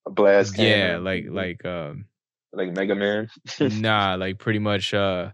[0.06, 0.58] a, blast.
[0.58, 2.06] Yeah, like like um
[2.52, 3.30] like Mega Man.
[3.60, 5.30] nah, like pretty much uh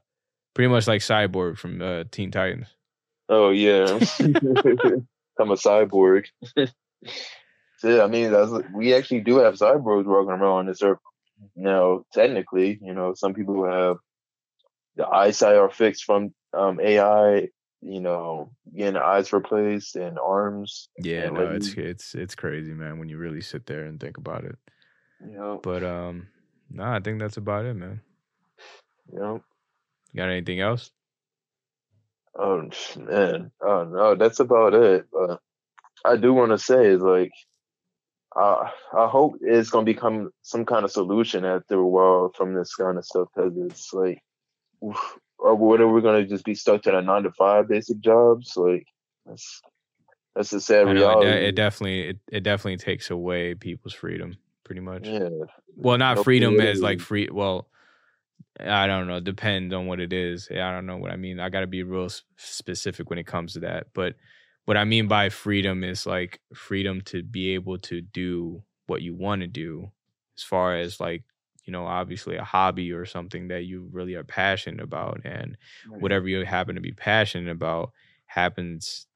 [0.55, 2.69] pretty much like Cyborg from uh, Teen Titans.
[3.29, 3.85] Oh yeah,
[4.21, 6.27] I'm a cyborg.
[6.57, 10.99] so, yeah, I mean, that's, we actually do have cyborgs walking around on this earth
[11.55, 12.05] now.
[12.13, 13.99] Technically, you know, some people have
[14.97, 17.49] the eyesight are fixed from um, AI.
[17.83, 20.89] You know, getting eyes replaced and arms.
[20.99, 23.99] Yeah, Yeah, no, like it's it's it's crazy, man, when you really sit there and
[23.99, 24.57] think about it.
[25.21, 26.29] Know, But um,
[26.71, 28.01] no, I think that's about it, man.
[29.13, 29.43] you know.
[30.13, 30.91] You got anything else?
[32.39, 35.07] Oh man, oh no, that's about it.
[35.13, 35.41] But
[36.05, 37.33] I do want to say is like,
[38.37, 42.75] I I hope it's gonna become some kind of solution after a while from this
[42.75, 44.23] kind of stuff because it's like,
[44.85, 48.01] oof, or what are we gonna just be stuck to the nine to five basic
[48.01, 48.57] jobs?
[48.57, 48.87] Like
[49.27, 49.63] that's
[50.35, 51.27] that's a sad know it, reality.
[51.27, 55.07] de- it definitely it, it definitely takes away people's freedom, pretty much.
[55.07, 55.29] yeah,
[55.77, 57.29] Well, not No freedom as like free.
[57.31, 57.69] Well,
[58.59, 59.21] I don't know.
[59.21, 60.49] Depends on what it is.
[60.51, 61.41] I don't know what I mean.
[61.41, 63.89] I got to be real specific when it comes to that.
[63.95, 64.17] But
[64.65, 69.15] what I mean by freedom is like freedom to be able to do what you
[69.15, 69.91] want to do,
[70.37, 71.25] as far as like
[71.71, 75.57] you know, obviously a hobby or something that you really are passionate about, and
[76.01, 77.93] whatever you happen to be passionate about
[78.27, 79.07] happens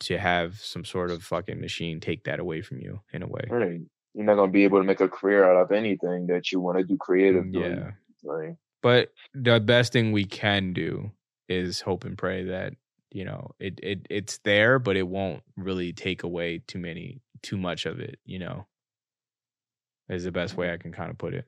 [0.00, 3.44] to have some sort of fucking machine take that away from you in a way.
[3.48, 3.80] Right.
[4.12, 6.76] You're not gonna be able to make a career out of anything that you want
[6.76, 7.60] to do mm, creatively.
[7.60, 7.92] Yeah.
[8.22, 11.12] Like, But the best thing we can do
[11.48, 12.74] is hope and pray that,
[13.10, 17.56] you know, it it it's there, but it won't really take away too many too
[17.56, 18.66] much of it, you know.
[20.10, 20.74] Is the best way mm-hmm.
[20.74, 21.46] I can kind of put it.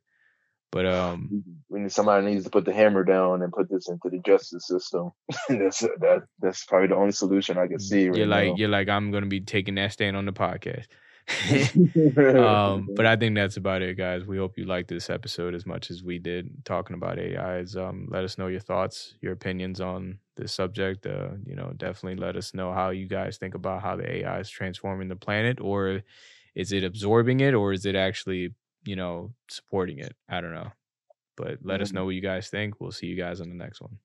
[0.71, 4.21] But um when somebody needs to put the hammer down and put this into the
[4.25, 5.13] justice system,
[5.49, 8.09] that's that that's probably the only solution I can see.
[8.09, 8.55] Right you're like now.
[8.57, 10.87] you're like I'm gonna be taking that stand on the podcast.
[12.39, 14.25] um, but I think that's about it, guys.
[14.25, 17.77] We hope you liked this episode as much as we did talking about AIs.
[17.77, 21.07] Um, let us know your thoughts, your opinions on this subject.
[21.07, 24.41] Uh, you know, definitely let us know how you guys think about how the AI
[24.41, 26.03] is transforming the planet, or
[26.55, 28.55] is it absorbing it, or is it actually,
[28.89, 30.17] you know, supporting it?
[30.29, 30.73] I don't know.
[31.37, 31.95] But let us Mhm.
[31.95, 32.81] know what you guys think.
[32.81, 33.99] We'll see you guys on the next one.